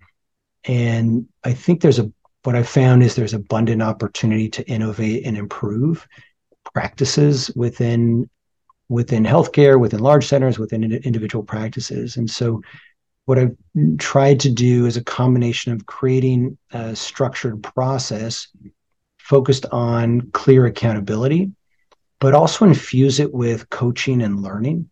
and 0.65 1.27
I 1.43 1.53
think 1.53 1.81
there's 1.81 1.99
a 1.99 2.11
what 2.43 2.55
I 2.55 2.63
found 2.63 3.03
is 3.03 3.15
there's 3.15 3.33
abundant 3.33 3.81
opportunity 3.81 4.49
to 4.49 4.67
innovate 4.69 5.25
and 5.25 5.37
improve 5.37 6.07
practices 6.73 7.51
within 7.55 8.29
within 8.89 9.23
healthcare, 9.23 9.79
within 9.79 9.99
large 9.99 10.27
centers, 10.27 10.57
within 10.57 10.83
individual 10.83 11.43
practices. 11.43 12.17
And 12.17 12.29
so 12.29 12.61
what 13.25 13.37
I've 13.37 13.57
tried 13.97 14.39
to 14.41 14.49
do 14.49 14.85
is 14.85 14.95
a 14.95 15.03
combination 15.03 15.73
of 15.73 15.85
creating 15.85 16.57
a 16.71 16.95
structured 16.95 17.61
process 17.61 18.47
focused 19.17 19.65
on 19.73 20.31
clear 20.31 20.65
accountability, 20.65 21.51
but 22.19 22.33
also 22.33 22.63
infuse 22.63 23.19
it 23.19 23.33
with 23.33 23.69
coaching 23.69 24.21
and 24.21 24.41
learning. 24.41 24.89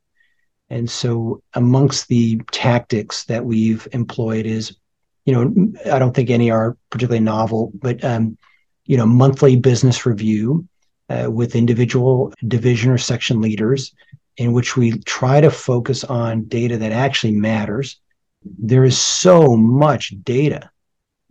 And 0.70 0.90
so, 0.90 1.42
amongst 1.54 2.10
the 2.10 2.42
tactics 2.52 3.24
that 3.26 3.46
we've 3.46 3.88
employed 3.94 4.46
is, 4.46 4.76
you 5.24 5.34
know, 5.34 5.72
I 5.90 6.00
don't 6.00 6.14
think 6.14 6.30
any 6.30 6.52
are 6.52 6.76
particularly 6.90 7.24
novel, 7.24 7.72
but, 7.76 8.04
um, 8.04 8.38
you 8.86 8.98
know, 8.98 9.06
monthly 9.06 9.56
business 9.56 10.06
review 10.06 10.68
uh, 11.10 11.30
with 11.32 11.56
individual 11.56 12.34
division 12.48 12.92
or 12.92 12.98
section 12.98 13.42
leaders, 13.42 13.94
in 14.38 14.54
which 14.54 14.76
we 14.76 15.00
try 15.00 15.40
to 15.40 15.52
focus 15.52 16.04
on 16.04 16.46
data 16.46 16.78
that 16.78 16.92
actually 16.92 17.34
matters. 17.34 18.00
There 18.44 18.84
is 18.84 18.98
so 18.98 19.56
much 19.56 20.14
data 20.24 20.70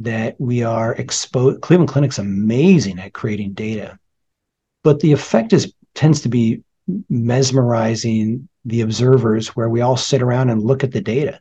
that 0.00 0.37
we 0.40 0.62
are 0.62 0.94
exposed. 0.94 1.60
Cleveland 1.60 1.88
Clinic's 1.88 2.18
amazing 2.18 2.98
at 2.98 3.12
creating 3.12 3.52
data, 3.52 3.98
but 4.82 5.00
the 5.00 5.12
effect 5.12 5.52
is 5.52 5.72
tends 5.94 6.20
to 6.22 6.28
be 6.28 6.62
mesmerizing 7.08 8.48
the 8.64 8.80
observers, 8.80 9.48
where 9.48 9.68
we 9.68 9.80
all 9.80 9.96
sit 9.96 10.22
around 10.22 10.50
and 10.50 10.62
look 10.62 10.82
at 10.82 10.92
the 10.92 11.00
data, 11.00 11.38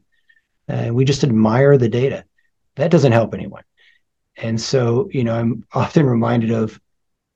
and 0.68 0.96
we 0.96 1.06
just 1.06 1.24
admire 1.24 1.78
the 1.78 1.90
data. 1.90 2.24
That 2.76 2.92
doesn't 2.92 3.12
help 3.12 3.34
anyone. 3.34 3.64
And 4.38 4.60
so, 4.60 5.10
you 5.12 5.24
know, 5.24 5.36
I'm 5.36 5.66
often 5.74 6.06
reminded 6.06 6.52
of 6.52 6.80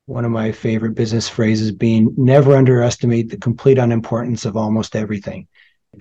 one 0.08 0.24
of 0.24 0.32
my 0.32 0.54
favorite 0.54 0.96
business 0.96 1.28
phrases 1.28 1.72
being 1.72 2.13
never 2.17 2.56
underestimate 2.56 3.30
the 3.30 3.38
complete 3.38 3.78
unimportance 3.78 4.46
of 4.46 4.56
almost 4.56 4.96
everything. 4.96 5.48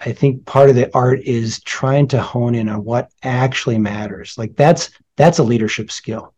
I 0.00 0.12
think 0.12 0.46
part 0.46 0.70
of 0.70 0.76
the 0.76 0.94
art 0.94 1.20
is 1.22 1.60
trying 1.62 2.06
to 2.08 2.22
hone 2.22 2.54
in 2.54 2.68
on 2.68 2.84
what 2.84 3.10
actually 3.24 3.78
matters. 3.78 4.38
Like 4.38 4.54
that's 4.54 4.90
that's 5.16 5.38
a 5.38 5.44
leadership 5.44 5.90
skill. 5.90 6.34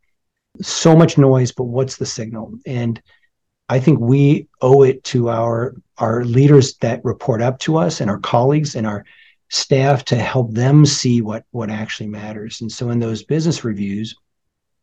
So 0.63 0.97
much 0.97 1.19
noise, 1.19 1.53
but 1.53 1.65
what's 1.65 1.97
the 1.97 2.07
signal? 2.07 2.55
And 2.67 3.01
I 3.69 3.81
think 3.81 4.01
we 4.01 4.49
owe 4.63 4.83
it 4.83 5.05
to 5.05 5.29
our 5.29 5.75
our 5.99 6.25
leaders 6.25 6.75
that 6.79 7.05
report 7.05 7.43
up 7.43 7.59
to 7.61 7.77
us 7.77 8.01
and 8.01 8.09
our 8.09 8.19
colleagues 8.19 8.77
and 8.77 8.87
our 8.87 9.05
staff 9.51 10.07
to 10.07 10.17
help 10.17 10.53
them 10.55 10.87
see 10.87 11.21
what 11.21 11.45
what 11.51 11.69
actually 11.69 12.09
matters. 12.09 12.63
And 12.63 12.73
so 12.73 12.89
in 12.89 12.99
those 12.99 13.25
business 13.25 13.63
reviews, 13.63 14.17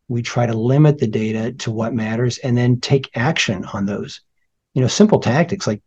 we 0.07 0.21
try 0.21 0.45
to 0.45 0.53
limit 0.53 0.99
the 0.99 1.07
data 1.07 1.51
to 1.53 1.71
what 1.71 1.93
matters 1.93 2.37
and 2.39 2.57
then 2.57 2.79
take 2.79 3.09
action 3.15 3.65
on 3.73 3.85
those. 3.85 4.21
You 4.73 4.81
know, 4.81 4.87
simple 4.87 5.19
tactics 5.19 5.67
like 5.67 5.81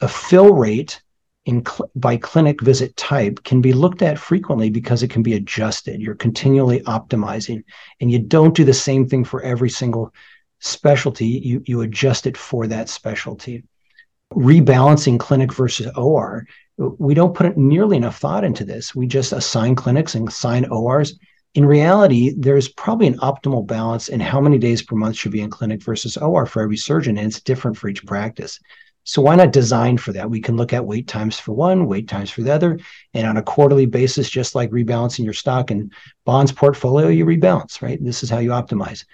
a 0.00 0.08
fill 0.08 0.52
rate 0.54 1.02
in 1.46 1.64
cl- 1.64 1.90
by 1.94 2.16
clinic 2.16 2.60
visit 2.60 2.96
type 2.96 3.42
can 3.44 3.60
be 3.60 3.72
looked 3.72 4.02
at 4.02 4.18
frequently 4.18 4.70
because 4.70 5.02
it 5.02 5.10
can 5.10 5.22
be 5.22 5.34
adjusted. 5.34 6.00
You're 6.00 6.14
continually 6.14 6.80
optimizing, 6.80 7.64
and 8.00 8.10
you 8.10 8.18
don't 8.18 8.54
do 8.54 8.64
the 8.64 8.72
same 8.72 9.08
thing 9.08 9.24
for 9.24 9.42
every 9.42 9.70
single 9.70 10.12
specialty. 10.60 11.26
You 11.26 11.62
you 11.66 11.80
adjust 11.82 12.26
it 12.26 12.36
for 12.36 12.66
that 12.68 12.88
specialty. 12.88 13.64
Rebalancing 14.32 15.20
clinic 15.20 15.52
versus 15.52 15.88
OR. 15.96 16.46
We 16.76 17.14
don't 17.14 17.34
put 17.34 17.56
nearly 17.56 17.96
enough 17.96 18.18
thought 18.18 18.44
into 18.44 18.64
this. 18.64 18.94
We 18.94 19.06
just 19.06 19.32
assign 19.32 19.74
clinics 19.74 20.14
and 20.14 20.28
assign 20.28 20.64
ORs. 20.66 21.18
In 21.54 21.64
reality, 21.64 22.34
there's 22.36 22.68
probably 22.68 23.06
an 23.06 23.18
optimal 23.18 23.64
balance 23.66 24.08
in 24.08 24.18
how 24.18 24.40
many 24.40 24.58
days 24.58 24.82
per 24.82 24.96
month 24.96 25.16
should 25.16 25.32
be 25.32 25.40
in 25.40 25.50
clinic 25.50 25.82
versus 25.82 26.16
OR 26.16 26.46
for 26.46 26.62
every 26.62 26.76
surgeon, 26.76 27.16
and 27.16 27.28
it's 27.28 27.40
different 27.40 27.76
for 27.76 27.88
each 27.88 28.04
practice. 28.04 28.58
So 29.04 29.22
why 29.22 29.36
not 29.36 29.52
design 29.52 29.98
for 29.98 30.12
that? 30.12 30.30
We 30.30 30.40
can 30.40 30.56
look 30.56 30.72
at 30.72 30.86
wait 30.86 31.06
times 31.06 31.38
for 31.38 31.52
one, 31.52 31.86
wait 31.86 32.08
times 32.08 32.30
for 32.30 32.42
the 32.42 32.52
other, 32.52 32.80
and 33.12 33.26
on 33.26 33.36
a 33.36 33.42
quarterly 33.42 33.86
basis, 33.86 34.30
just 34.30 34.54
like 34.54 34.70
rebalancing 34.70 35.24
your 35.24 35.34
stock 35.34 35.70
and 35.70 35.92
bonds 36.24 36.50
portfolio, 36.50 37.08
you 37.08 37.26
rebalance, 37.26 37.82
right? 37.82 38.02
This 38.02 38.22
is 38.22 38.30
how 38.30 38.38
you 38.38 38.50
optimize. 38.50 39.04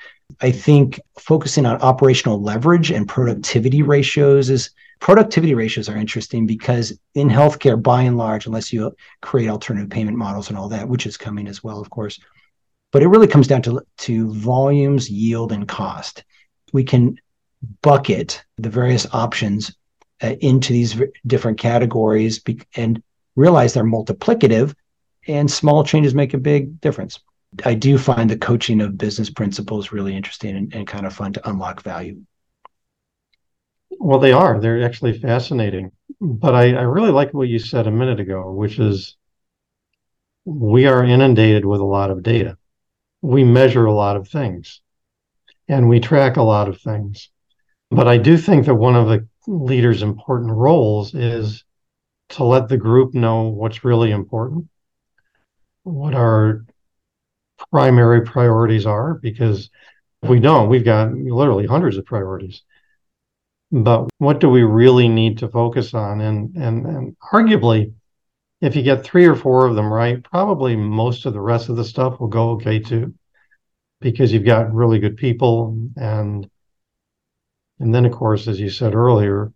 I 0.40 0.52
think 0.52 1.00
focusing 1.18 1.66
on 1.66 1.82
operational 1.82 2.40
leverage 2.40 2.92
and 2.92 3.08
productivity 3.08 3.82
ratios 3.82 4.48
is 4.48 4.70
productivity 5.00 5.54
ratios 5.54 5.88
are 5.88 5.96
interesting 5.96 6.46
because 6.46 6.98
in 7.14 7.28
healthcare, 7.28 7.82
by 7.82 8.02
and 8.02 8.16
large, 8.16 8.46
unless 8.46 8.72
you 8.72 8.94
create 9.22 9.48
alternative 9.48 9.90
payment 9.90 10.16
models 10.16 10.48
and 10.48 10.58
all 10.58 10.68
that, 10.68 10.88
which 10.88 11.06
is 11.06 11.16
coming 11.16 11.48
as 11.48 11.64
well, 11.64 11.80
of 11.80 11.90
course, 11.90 12.20
but 12.92 13.02
it 13.02 13.08
really 13.08 13.26
comes 13.26 13.48
down 13.48 13.62
to, 13.62 13.80
to 13.98 14.32
volumes, 14.32 15.10
yield, 15.10 15.52
and 15.52 15.66
cost. 15.66 16.24
We 16.72 16.84
can 16.84 17.18
bucket 17.82 18.44
the 18.58 18.70
various 18.70 19.06
options 19.12 19.74
uh, 20.22 20.34
into 20.40 20.72
these 20.72 21.00
different 21.26 21.58
categories 21.58 22.38
be- 22.38 22.62
and 22.76 23.02
realize 23.36 23.72
they're 23.72 23.84
multiplicative 23.84 24.74
and 25.26 25.50
small 25.50 25.84
changes 25.84 26.14
make 26.14 26.34
a 26.34 26.38
big 26.38 26.80
difference. 26.80 27.20
I 27.64 27.74
do 27.74 27.98
find 27.98 28.30
the 28.30 28.38
coaching 28.38 28.80
of 28.80 28.98
business 28.98 29.30
principles 29.30 29.92
really 29.92 30.14
interesting 30.14 30.56
and, 30.56 30.74
and 30.74 30.86
kind 30.86 31.06
of 31.06 31.14
fun 31.14 31.32
to 31.34 31.48
unlock 31.48 31.82
value. 31.82 32.22
Well, 34.00 34.18
they 34.18 34.32
are. 34.32 34.58
They're 34.58 34.82
actually 34.82 35.18
fascinating. 35.18 35.92
But 36.20 36.54
I, 36.54 36.72
I 36.72 36.82
really 36.82 37.10
like 37.10 37.34
what 37.34 37.48
you 37.48 37.58
said 37.58 37.86
a 37.86 37.90
minute 37.90 38.18
ago, 38.18 38.50
which 38.50 38.78
is 38.78 39.16
we 40.46 40.86
are 40.86 41.04
inundated 41.04 41.66
with 41.66 41.80
a 41.80 41.84
lot 41.84 42.10
of 42.10 42.22
data. 42.22 42.56
We 43.20 43.44
measure 43.44 43.84
a 43.84 43.92
lot 43.92 44.16
of 44.16 44.26
things 44.26 44.80
and 45.68 45.86
we 45.86 46.00
track 46.00 46.38
a 46.38 46.42
lot 46.42 46.68
of 46.68 46.80
things. 46.80 47.28
But 47.90 48.08
I 48.08 48.16
do 48.16 48.38
think 48.38 48.64
that 48.66 48.74
one 48.74 48.96
of 48.96 49.06
the 49.06 49.28
leaders' 49.46 50.02
important 50.02 50.52
roles 50.52 51.14
is 51.14 51.64
to 52.30 52.44
let 52.44 52.68
the 52.68 52.78
group 52.78 53.12
know 53.12 53.48
what's 53.48 53.84
really 53.84 54.12
important, 54.12 54.68
what 55.82 56.14
our 56.14 56.64
primary 57.70 58.22
priorities 58.22 58.86
are, 58.86 59.14
because 59.14 59.68
if 60.22 60.30
we 60.30 60.40
don't, 60.40 60.70
we've 60.70 60.84
got 60.84 61.12
literally 61.12 61.66
hundreds 61.66 61.98
of 61.98 62.06
priorities. 62.06 62.62
But 63.72 64.08
what 64.18 64.40
do 64.40 64.48
we 64.48 64.62
really 64.62 65.08
need 65.08 65.38
to 65.38 65.48
focus 65.48 65.94
on? 65.94 66.20
And 66.20 66.56
and 66.56 66.86
and 66.86 67.16
arguably, 67.32 67.92
if 68.60 68.74
you 68.74 68.82
get 68.82 69.04
three 69.04 69.26
or 69.26 69.36
four 69.36 69.66
of 69.66 69.76
them 69.76 69.92
right, 69.92 70.22
probably 70.22 70.76
most 70.76 71.26
of 71.26 71.32
the 71.32 71.40
rest 71.40 71.68
of 71.68 71.76
the 71.76 71.84
stuff 71.84 72.20
will 72.20 72.28
go 72.28 72.50
okay 72.50 72.80
too, 72.80 73.14
because 74.00 74.32
you've 74.32 74.44
got 74.44 74.74
really 74.74 74.98
good 74.98 75.16
people 75.16 75.78
and 75.96 76.50
and 77.80 77.94
then, 77.94 78.04
of 78.04 78.12
course, 78.12 78.46
as 78.46 78.60
you 78.60 78.68
said 78.68 78.94
earlier, 78.94 79.52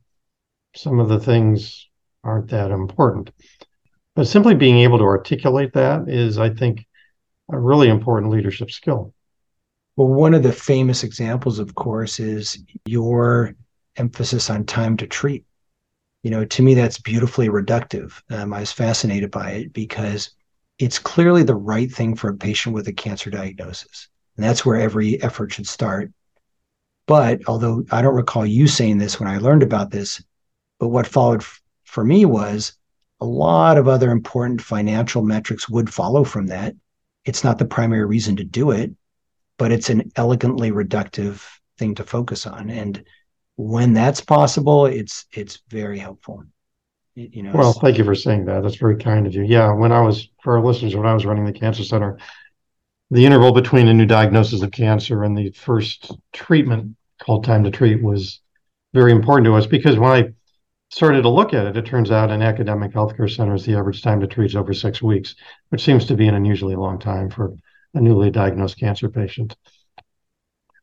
some 0.74 0.98
of 0.98 1.08
the 1.08 1.20
things 1.20 1.88
aren't 2.24 2.48
that 2.50 2.70
important. 2.70 3.30
But 4.16 4.26
simply 4.26 4.54
being 4.54 4.78
able 4.78 4.98
to 4.98 5.04
articulate 5.04 5.74
that 5.74 6.08
is, 6.08 6.38
I 6.38 6.48
think, 6.48 6.86
a 7.52 7.58
really 7.58 7.88
important 7.88 8.32
leadership 8.32 8.70
skill. 8.70 9.12
Well, 9.96 10.08
one 10.08 10.32
of 10.32 10.42
the 10.42 10.52
famous 10.52 11.04
examples, 11.04 11.58
of 11.58 11.74
course, 11.74 12.18
is 12.18 12.64
your 12.86 13.54
emphasis 13.96 14.50
on 14.50 14.64
time 14.64 14.96
to 14.98 15.06
treat. 15.06 15.44
You 16.22 16.30
know, 16.30 16.44
to 16.44 16.62
me, 16.62 16.74
that's 16.74 16.98
beautifully 16.98 17.48
reductive. 17.48 18.22
Um, 18.30 18.52
I 18.52 18.60
was 18.60 18.72
fascinated 18.72 19.30
by 19.30 19.50
it 19.52 19.72
because 19.72 20.30
it's 20.78 20.98
clearly 20.98 21.42
the 21.42 21.54
right 21.54 21.90
thing 21.90 22.16
for 22.16 22.30
a 22.30 22.36
patient 22.36 22.74
with 22.74 22.88
a 22.88 22.92
cancer 22.92 23.30
diagnosis. 23.30 24.08
And 24.36 24.44
that's 24.44 24.64
where 24.64 24.80
every 24.80 25.22
effort 25.22 25.52
should 25.52 25.68
start. 25.68 26.12
But 27.06 27.40
although 27.46 27.84
I 27.90 28.02
don't 28.02 28.14
recall 28.14 28.46
you 28.46 28.66
saying 28.66 28.98
this 28.98 29.20
when 29.20 29.28
I 29.28 29.38
learned 29.38 29.62
about 29.62 29.90
this, 29.90 30.22
but 30.80 30.88
what 30.88 31.06
followed 31.06 31.42
f- 31.42 31.62
for 31.84 32.04
me 32.04 32.24
was 32.24 32.72
a 33.20 33.26
lot 33.26 33.78
of 33.78 33.86
other 33.86 34.10
important 34.10 34.60
financial 34.60 35.22
metrics 35.22 35.68
would 35.68 35.92
follow 35.92 36.24
from 36.24 36.46
that. 36.48 36.74
It's 37.24 37.44
not 37.44 37.58
the 37.58 37.64
primary 37.64 38.04
reason 38.04 38.36
to 38.36 38.44
do 38.44 38.70
it, 38.70 38.90
but 39.58 39.70
it's 39.70 39.90
an 39.90 40.10
elegantly 40.16 40.72
reductive 40.72 41.46
thing 41.78 41.94
to 41.96 42.04
focus 42.04 42.46
on. 42.46 42.70
And 42.70 43.04
when 43.56 43.92
that's 43.92 44.20
possible, 44.20 44.86
it's 44.86 45.26
it's 45.32 45.60
very 45.68 45.98
helpful. 45.98 46.44
You 47.14 47.44
know. 47.44 47.52
Well, 47.54 47.72
thank 47.72 47.98
you 47.98 48.04
for 48.04 48.14
saying 48.14 48.46
that. 48.46 48.62
That's 48.62 48.76
very 48.76 48.96
kind 48.96 49.26
of 49.26 49.34
you. 49.34 49.44
Yeah, 49.44 49.72
when 49.72 49.92
I 49.92 50.00
was 50.00 50.28
for 50.42 50.56
our 50.56 50.64
listeners, 50.64 50.96
when 50.96 51.06
I 51.06 51.14
was 51.14 51.24
running 51.24 51.44
the 51.44 51.52
cancer 51.52 51.84
center, 51.84 52.18
the 53.10 53.24
interval 53.24 53.52
between 53.52 53.86
a 53.86 53.94
new 53.94 54.06
diagnosis 54.06 54.62
of 54.62 54.72
cancer 54.72 55.22
and 55.22 55.36
the 55.36 55.50
first 55.50 56.10
treatment 56.32 56.96
called 57.22 57.44
time 57.44 57.62
to 57.64 57.70
treat 57.70 58.02
was 58.02 58.40
very 58.92 59.12
important 59.12 59.44
to 59.46 59.54
us 59.54 59.66
because 59.66 59.98
when 59.98 60.10
I 60.10 60.28
started 60.90 61.22
to 61.22 61.28
look 61.28 61.54
at 61.54 61.66
it, 61.66 61.76
it 61.76 61.86
turns 61.86 62.10
out 62.10 62.30
in 62.30 62.42
academic 62.42 62.92
healthcare 62.92 63.32
centers, 63.32 63.64
the 63.64 63.74
average 63.74 64.02
time 64.02 64.20
to 64.20 64.26
treat 64.26 64.50
is 64.50 64.56
over 64.56 64.72
six 64.72 65.00
weeks, 65.00 65.36
which 65.68 65.84
seems 65.84 66.06
to 66.06 66.16
be 66.16 66.26
an 66.26 66.34
unusually 66.34 66.74
long 66.74 66.98
time 66.98 67.30
for 67.30 67.54
a 67.94 68.00
newly 68.00 68.30
diagnosed 68.30 68.78
cancer 68.78 69.08
patient. 69.08 69.56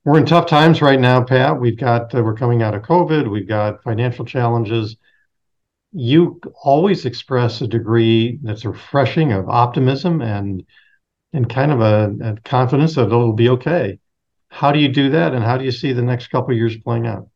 We're 0.04 0.18
in 0.18 0.26
tough 0.26 0.48
times 0.48 0.82
right 0.82 1.00
now, 1.00 1.24
Pat. 1.24 1.60
We've 1.60 1.78
got 1.78 2.14
uh, 2.16 2.24
we're 2.24 2.36
coming 2.36 2.64
out 2.64 2.74
of 2.74 2.82
COVID. 2.82 3.30
We've 3.30 3.48
got 3.48 3.84
financial 3.84 4.26
challenges. 4.26 4.98
You 5.92 6.42
always 6.64 7.06
express 7.06 7.62
a 7.62 7.68
degree 7.68 8.40
that's 8.42 8.66
refreshing 8.66 9.32
of 9.32 9.48
optimism 9.48 10.22
and 10.22 10.64
and 11.34 11.48
kind 11.48 11.72
of 11.72 11.82
a, 11.82 12.16
a 12.24 12.36
confidence 12.42 12.96
that 12.96 13.06
it'll 13.06 13.34
be 13.34 13.50
okay. 13.50 14.00
How 14.50 14.72
do 14.72 14.80
you 14.80 14.90
do 14.90 15.12
that, 15.12 15.34
and 15.34 15.44
how 15.44 15.58
do 15.58 15.66
you 15.66 15.72
see 15.72 15.94
the 15.94 16.02
next 16.02 16.28
couple 16.28 16.56
years 16.56 16.76
playing 16.78 17.06
out? 17.06 17.30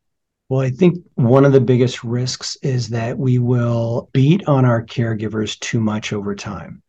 Well, 0.49 0.62
I 0.62 0.71
think 0.71 0.97
one 1.15 1.45
of 1.45 1.54
the 1.54 1.62
biggest 1.62 2.04
risks 2.04 2.58
is 2.63 2.89
that 2.89 3.17
we 3.17 3.38
will 3.38 4.10
beat 4.12 4.47
on 4.47 4.65
our 4.65 4.84
caregivers 4.84 5.58
too 5.60 5.80
much 5.80 6.13
over 6.13 6.36
time. 6.36 6.82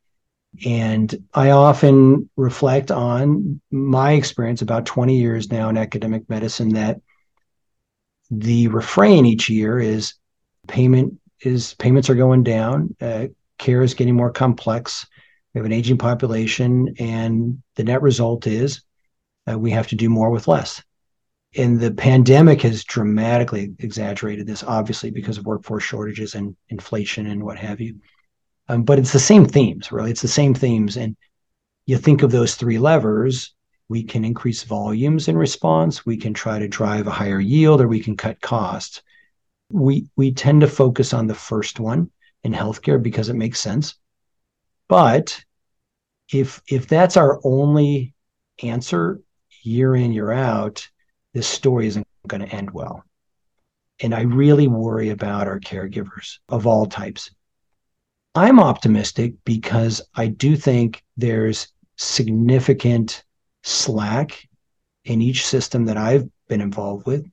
And 0.65 1.15
I 1.35 1.51
often 1.51 2.31
reflect 2.37 2.91
on 2.91 3.61
my 3.71 4.13
experience 4.13 4.63
about 4.63 4.87
20 4.87 5.17
years 5.17 5.51
now 5.51 5.69
in 5.69 5.77
academic 5.77 6.29
medicine 6.29 6.71
that 6.71 7.01
the 8.31 8.69
refrain 8.69 9.27
each 9.27 9.49
year 9.49 9.79
is 9.79 10.15
payment 10.67 11.15
is 11.43 11.75
payments 11.75 12.09
are 12.09 12.15
going 12.15 12.43
down, 12.43 12.95
uh, 13.01 13.27
care 13.59 13.83
is 13.83 13.95
getting 13.95 14.17
more 14.17 14.31
complex. 14.31 15.07
We 15.53 15.59
have 15.59 15.67
an 15.67 15.73
aging 15.73 15.99
population, 15.99 16.95
and 16.99 17.63
the 17.77 17.85
net 17.85 18.03
result 18.03 18.47
is 18.47 18.83
uh, 19.51 19.59
we 19.59 19.71
have 19.71 19.89
to 19.89 19.97
do 19.97 20.09
more 20.09 20.31
with 20.31 20.49
less. 20.49 20.83
And 21.57 21.81
the 21.81 21.93
pandemic 21.93 22.63
has 22.63 22.85
dramatically 22.85 23.75
exaggerated 23.79 24.47
this, 24.47 24.63
obviously, 24.63 25.11
because 25.11 25.39
of 25.39 25.47
workforce 25.47 25.85
shortages 25.85 26.35
and 26.35 26.57
inflation 26.69 27.27
and 27.27 27.43
what 27.43 27.59
have 27.59 27.81
you. 27.81 27.97
Um, 28.69 28.83
but 28.83 28.99
it's 28.99 29.13
the 29.13 29.19
same 29.19 29.47
themes, 29.47 29.93
really. 29.93 30.11
It's 30.11 30.23
the 30.23 30.29
same 30.29 30.55
themes. 30.55 30.97
And 30.97 31.17
you 31.87 31.97
think 31.99 32.23
of 32.23 32.33
those 32.33 32.57
three 32.57 32.79
levers, 32.79 33.55
we 33.89 34.03
can 34.03 34.25
increase 34.25 34.65
volumes 34.65 35.29
in 35.29 35.39
response, 35.39 36.05
we 36.05 36.17
can 36.17 36.35
try 36.35 36.59
to 36.59 36.69
drive 36.69 37.07
a 37.07 37.13
higher 37.13 37.39
yield, 37.39 37.81
or 37.81 37.87
we 37.87 38.01
can 38.01 38.17
cut 38.17 38.41
costs. 38.41 39.03
We 39.71 40.09
we 40.17 40.33
tend 40.33 40.61
to 40.63 40.69
focus 40.69 41.13
on 41.13 41.27
the 41.27 41.35
first 41.35 41.79
one 41.79 42.11
in 42.43 42.53
healthcare 42.53 43.03
because 43.03 43.29
it 43.29 43.35
makes 43.37 43.61
sense. 43.61 43.95
But 44.89 45.45
if 46.33 46.61
if 46.69 46.89
that's 46.89 47.17
our 47.17 47.41
only 47.45 48.15
answer 48.63 49.21
year 49.63 49.95
in, 49.95 50.13
year 50.13 50.33
out, 50.33 50.89
this 51.35 51.47
story 51.47 51.87
isn't 51.87 52.07
going 52.27 52.43
to 52.43 52.55
end 52.55 52.71
well. 52.71 53.05
And 54.01 54.15
I 54.15 54.23
really 54.23 54.69
worry 54.69 55.11
about 55.11 55.49
our 55.49 55.61
caregivers 55.61 56.39
of 56.49 56.67
all 56.67 56.87
types. 56.87 57.31
I'm 58.37 58.61
optimistic 58.61 59.35
because 59.45 60.03
I 60.15 60.27
do 60.27 60.57
think 60.57 61.03
there's 61.17 61.69
significant 61.97 63.25
slack 63.63 64.47
in 65.05 65.23
each 65.23 65.47
system 65.47 65.87
that 65.87 65.97
I've 65.97 66.29
been 66.49 66.61
involved 66.61 67.07
with 67.07 67.27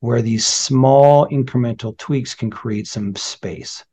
where 0.00 0.22
these 0.22 0.46
small 0.46 1.26
incremental 1.28 1.96
tweaks 1.98 2.34
can 2.34 2.50
create 2.50 2.86
some 2.86 3.14
space. 3.16 3.84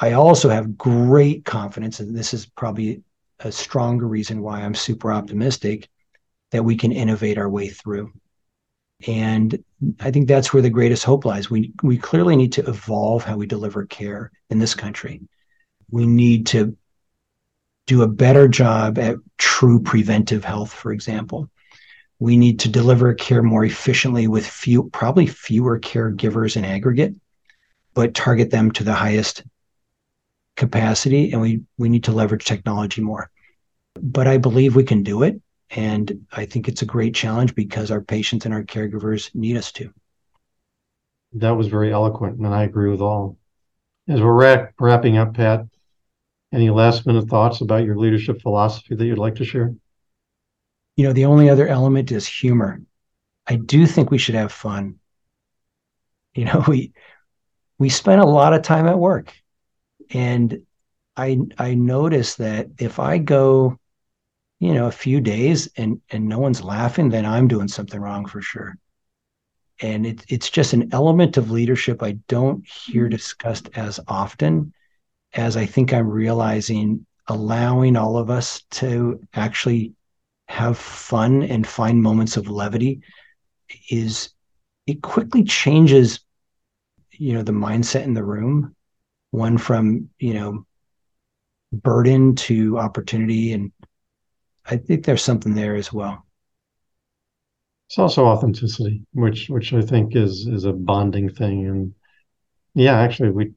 I 0.00 0.12
also 0.12 0.48
have 0.48 0.76
great 0.76 1.44
confidence, 1.44 2.00
and 2.00 2.16
this 2.16 2.34
is 2.34 2.46
probably 2.46 3.02
a 3.40 3.52
stronger 3.52 4.06
reason 4.06 4.42
why 4.42 4.62
I'm 4.62 4.74
super 4.74 5.12
optimistic 5.12 5.88
that 6.50 6.64
we 6.64 6.76
can 6.76 6.90
innovate 6.92 7.38
our 7.38 7.48
way 7.48 7.68
through. 7.68 8.12
And 9.06 9.62
I 10.00 10.10
think 10.10 10.26
that's 10.26 10.52
where 10.52 10.62
the 10.62 10.70
greatest 10.70 11.04
hope 11.04 11.24
lies. 11.24 11.48
We 11.48 11.72
we 11.82 11.98
clearly 11.98 12.34
need 12.34 12.52
to 12.54 12.66
evolve 12.68 13.22
how 13.22 13.36
we 13.36 13.46
deliver 13.46 13.86
care 13.86 14.32
in 14.50 14.58
this 14.58 14.74
country. 14.74 15.20
We 15.90 16.06
need 16.06 16.46
to 16.48 16.76
do 17.86 18.02
a 18.02 18.08
better 18.08 18.48
job 18.48 18.98
at 18.98 19.16
true 19.38 19.80
preventive 19.80 20.44
health, 20.44 20.72
for 20.72 20.92
example. 20.92 21.48
We 22.18 22.36
need 22.36 22.60
to 22.60 22.68
deliver 22.68 23.14
care 23.14 23.42
more 23.42 23.64
efficiently 23.64 24.26
with 24.26 24.46
few, 24.46 24.90
probably 24.90 25.26
fewer 25.26 25.78
caregivers 25.78 26.56
in 26.56 26.64
aggregate, 26.64 27.14
but 27.94 28.14
target 28.14 28.50
them 28.50 28.72
to 28.72 28.84
the 28.84 28.92
highest 28.92 29.44
capacity. 30.56 31.32
And 31.32 31.40
we, 31.40 31.62
we 31.78 31.88
need 31.88 32.04
to 32.04 32.12
leverage 32.12 32.44
technology 32.44 33.00
more. 33.00 33.30
But 33.94 34.26
I 34.26 34.36
believe 34.36 34.76
we 34.76 34.84
can 34.84 35.02
do 35.02 35.22
it. 35.22 35.40
And 35.70 36.26
I 36.32 36.46
think 36.46 36.68
it's 36.68 36.82
a 36.82 36.86
great 36.86 37.14
challenge 37.14 37.54
because 37.54 37.90
our 37.90 38.00
patients 38.00 38.44
and 38.44 38.54
our 38.54 38.62
caregivers 38.62 39.34
need 39.34 39.56
us 39.56 39.70
to. 39.72 39.92
That 41.34 41.50
was 41.50 41.68
very 41.68 41.92
eloquent, 41.92 42.38
and 42.38 42.46
I 42.46 42.64
agree 42.64 42.90
with 42.90 43.02
all. 43.02 43.36
As 44.08 44.20
we're 44.20 44.70
wrapping 44.78 45.18
up, 45.18 45.34
Pat, 45.34 45.66
any 46.52 46.70
last 46.70 47.06
minute 47.06 47.28
thoughts 47.28 47.60
about 47.60 47.84
your 47.84 47.98
leadership 47.98 48.40
philosophy 48.40 48.94
that 48.94 49.04
you'd 49.04 49.18
like 49.18 49.34
to 49.36 49.44
share? 49.44 49.74
You 50.96 51.04
know, 51.04 51.12
the 51.12 51.26
only 51.26 51.50
other 51.50 51.68
element 51.68 52.10
is 52.10 52.26
humor. 52.26 52.80
I 53.46 53.56
do 53.56 53.86
think 53.86 54.10
we 54.10 54.18
should 54.18 54.34
have 54.34 54.52
fun. 54.52 54.98
You 56.34 56.46
know, 56.46 56.64
we 56.68 56.92
we 57.78 57.88
spend 57.88 58.20
a 58.20 58.26
lot 58.26 58.54
of 58.54 58.62
time 58.62 58.86
at 58.86 58.98
work. 58.98 59.32
And 60.10 60.62
I 61.16 61.38
I 61.58 61.74
notice 61.74 62.36
that 62.36 62.68
if 62.78 62.98
I 62.98 63.18
go 63.18 63.78
you 64.60 64.74
know 64.74 64.86
a 64.86 64.92
few 64.92 65.20
days 65.20 65.68
and 65.76 66.00
and 66.10 66.26
no 66.26 66.38
one's 66.38 66.62
laughing 66.62 67.08
then 67.08 67.24
i'm 67.24 67.48
doing 67.48 67.68
something 67.68 68.00
wrong 68.00 68.26
for 68.26 68.40
sure 68.40 68.76
and 69.80 70.06
it, 70.06 70.24
it's 70.28 70.50
just 70.50 70.72
an 70.72 70.88
element 70.92 71.36
of 71.36 71.50
leadership 71.50 72.02
i 72.02 72.12
don't 72.28 72.66
hear 72.66 73.04
mm-hmm. 73.04 73.10
discussed 73.10 73.68
as 73.74 74.00
often 74.08 74.72
as 75.34 75.56
i 75.56 75.64
think 75.64 75.92
i'm 75.92 76.08
realizing 76.08 77.04
allowing 77.28 77.96
all 77.96 78.16
of 78.16 78.30
us 78.30 78.62
to 78.70 79.20
actually 79.34 79.92
have 80.48 80.78
fun 80.78 81.42
and 81.42 81.66
find 81.66 82.02
moments 82.02 82.36
of 82.36 82.48
levity 82.48 83.00
is 83.90 84.30
it 84.86 85.02
quickly 85.02 85.44
changes 85.44 86.20
you 87.12 87.34
know 87.34 87.42
the 87.42 87.52
mindset 87.52 88.04
in 88.04 88.14
the 88.14 88.24
room 88.24 88.74
one 89.30 89.58
from 89.58 90.08
you 90.18 90.32
know 90.32 90.64
burden 91.72 92.34
to 92.34 92.78
opportunity 92.78 93.52
and 93.52 93.70
I 94.68 94.76
think 94.76 95.04
there's 95.04 95.22
something 95.22 95.54
there 95.54 95.76
as 95.76 95.92
well. 95.92 96.26
It's 97.88 97.98
also 97.98 98.26
authenticity, 98.26 99.02
which 99.12 99.48
which 99.48 99.72
I 99.72 99.80
think 99.80 100.14
is 100.14 100.46
is 100.46 100.64
a 100.64 100.72
bonding 100.74 101.30
thing. 101.30 101.66
And 101.66 101.94
yeah, 102.74 102.98
actually, 102.98 103.30
we 103.30 103.52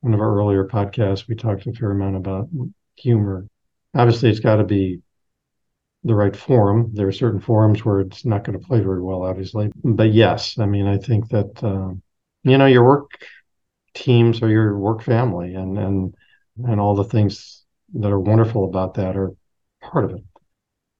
one 0.00 0.12
of 0.12 0.20
our 0.20 0.38
earlier 0.38 0.66
podcasts 0.66 1.26
we 1.26 1.34
talked 1.34 1.66
a 1.66 1.72
fair 1.72 1.92
amount 1.92 2.16
about 2.16 2.48
humor. 2.94 3.48
Obviously, 3.94 4.28
it's 4.28 4.40
got 4.40 4.56
to 4.56 4.64
be 4.64 5.00
the 6.04 6.14
right 6.14 6.36
forum. 6.36 6.90
There 6.92 7.08
are 7.08 7.12
certain 7.12 7.40
forums 7.40 7.84
where 7.84 8.00
it's 8.00 8.26
not 8.26 8.44
going 8.44 8.58
to 8.58 8.66
play 8.66 8.80
very 8.80 9.02
well, 9.02 9.22
obviously. 9.22 9.72
But 9.82 10.12
yes, 10.12 10.58
I 10.58 10.66
mean, 10.66 10.86
I 10.86 10.98
think 10.98 11.30
that 11.30 11.64
uh, 11.64 11.94
you 12.42 12.58
know 12.58 12.66
your 12.66 12.84
work 12.84 13.10
teams 13.94 14.42
are 14.42 14.50
your 14.50 14.78
work 14.78 15.02
family, 15.02 15.54
and 15.54 15.78
and 15.78 16.14
and 16.64 16.80
all 16.80 16.94
the 16.94 17.04
things 17.04 17.64
that 17.94 18.12
are 18.12 18.20
wonderful 18.20 18.66
about 18.66 18.94
that 18.94 19.16
are 19.16 19.32
part 19.90 20.04
of 20.04 20.12
it. 20.12 20.24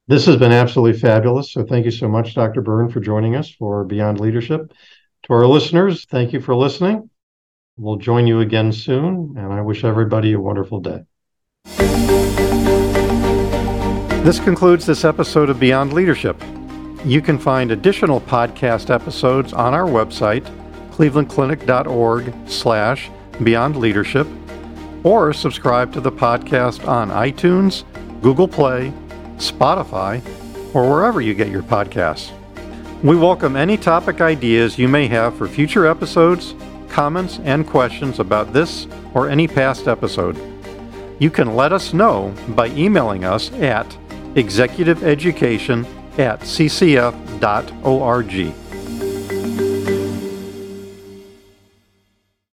This 0.08 0.26
has 0.26 0.36
been 0.36 0.52
absolutely 0.52 0.98
fabulous. 0.98 1.52
So 1.52 1.64
thank 1.64 1.84
you 1.84 1.90
so 1.90 2.08
much, 2.08 2.34
Dr. 2.34 2.62
Byrne, 2.62 2.90
for 2.90 3.00
joining 3.00 3.34
us 3.34 3.50
for 3.50 3.84
Beyond 3.84 4.20
Leadership. 4.20 4.72
To 5.24 5.32
our 5.32 5.46
listeners, 5.46 6.04
thank 6.04 6.32
you 6.32 6.40
for 6.40 6.54
listening. 6.54 7.10
We'll 7.76 7.96
join 7.96 8.26
you 8.26 8.40
again 8.40 8.72
soon, 8.72 9.34
and 9.36 9.52
I 9.52 9.60
wish 9.60 9.84
everybody 9.84 10.32
a 10.32 10.40
wonderful 10.40 10.80
day. 10.80 11.00
This 14.24 14.40
concludes 14.40 14.86
this 14.86 15.04
episode 15.04 15.50
of 15.50 15.60
Beyond 15.60 15.92
Leadership. 15.92 16.40
You 17.04 17.20
can 17.20 17.38
find 17.38 17.70
additional 17.70 18.20
podcast 18.20 18.92
episodes 18.92 19.52
on 19.52 19.74
our 19.74 19.86
website, 19.86 20.44
clevelandclinic.org 20.90 22.32
slash 22.48 23.10
beyond 23.42 23.76
leadership, 23.76 24.26
or 25.04 25.32
subscribe 25.32 25.92
to 25.92 26.00
the 26.00 26.10
podcast 26.10 26.88
on 26.88 27.10
iTunes, 27.10 27.84
Google 28.26 28.48
Play, 28.48 28.92
Spotify, 29.36 30.20
or 30.74 30.90
wherever 30.90 31.20
you 31.20 31.32
get 31.32 31.48
your 31.48 31.62
podcasts. 31.62 32.32
We 33.00 33.14
welcome 33.14 33.54
any 33.54 33.76
topic 33.76 34.20
ideas 34.20 34.76
you 34.76 34.88
may 34.88 35.06
have 35.06 35.38
for 35.38 35.46
future 35.46 35.86
episodes, 35.86 36.56
comments, 36.88 37.38
and 37.44 37.64
questions 37.64 38.18
about 38.18 38.52
this 38.52 38.88
or 39.14 39.28
any 39.28 39.46
past 39.46 39.86
episode. 39.86 40.36
You 41.20 41.30
can 41.30 41.54
let 41.54 41.72
us 41.72 41.94
know 41.94 42.34
by 42.48 42.66
emailing 42.70 43.24
us 43.24 43.52
at 43.52 43.86
executiveeducation 44.34 45.86
at 46.18 46.40
ccf.org. 46.40 47.44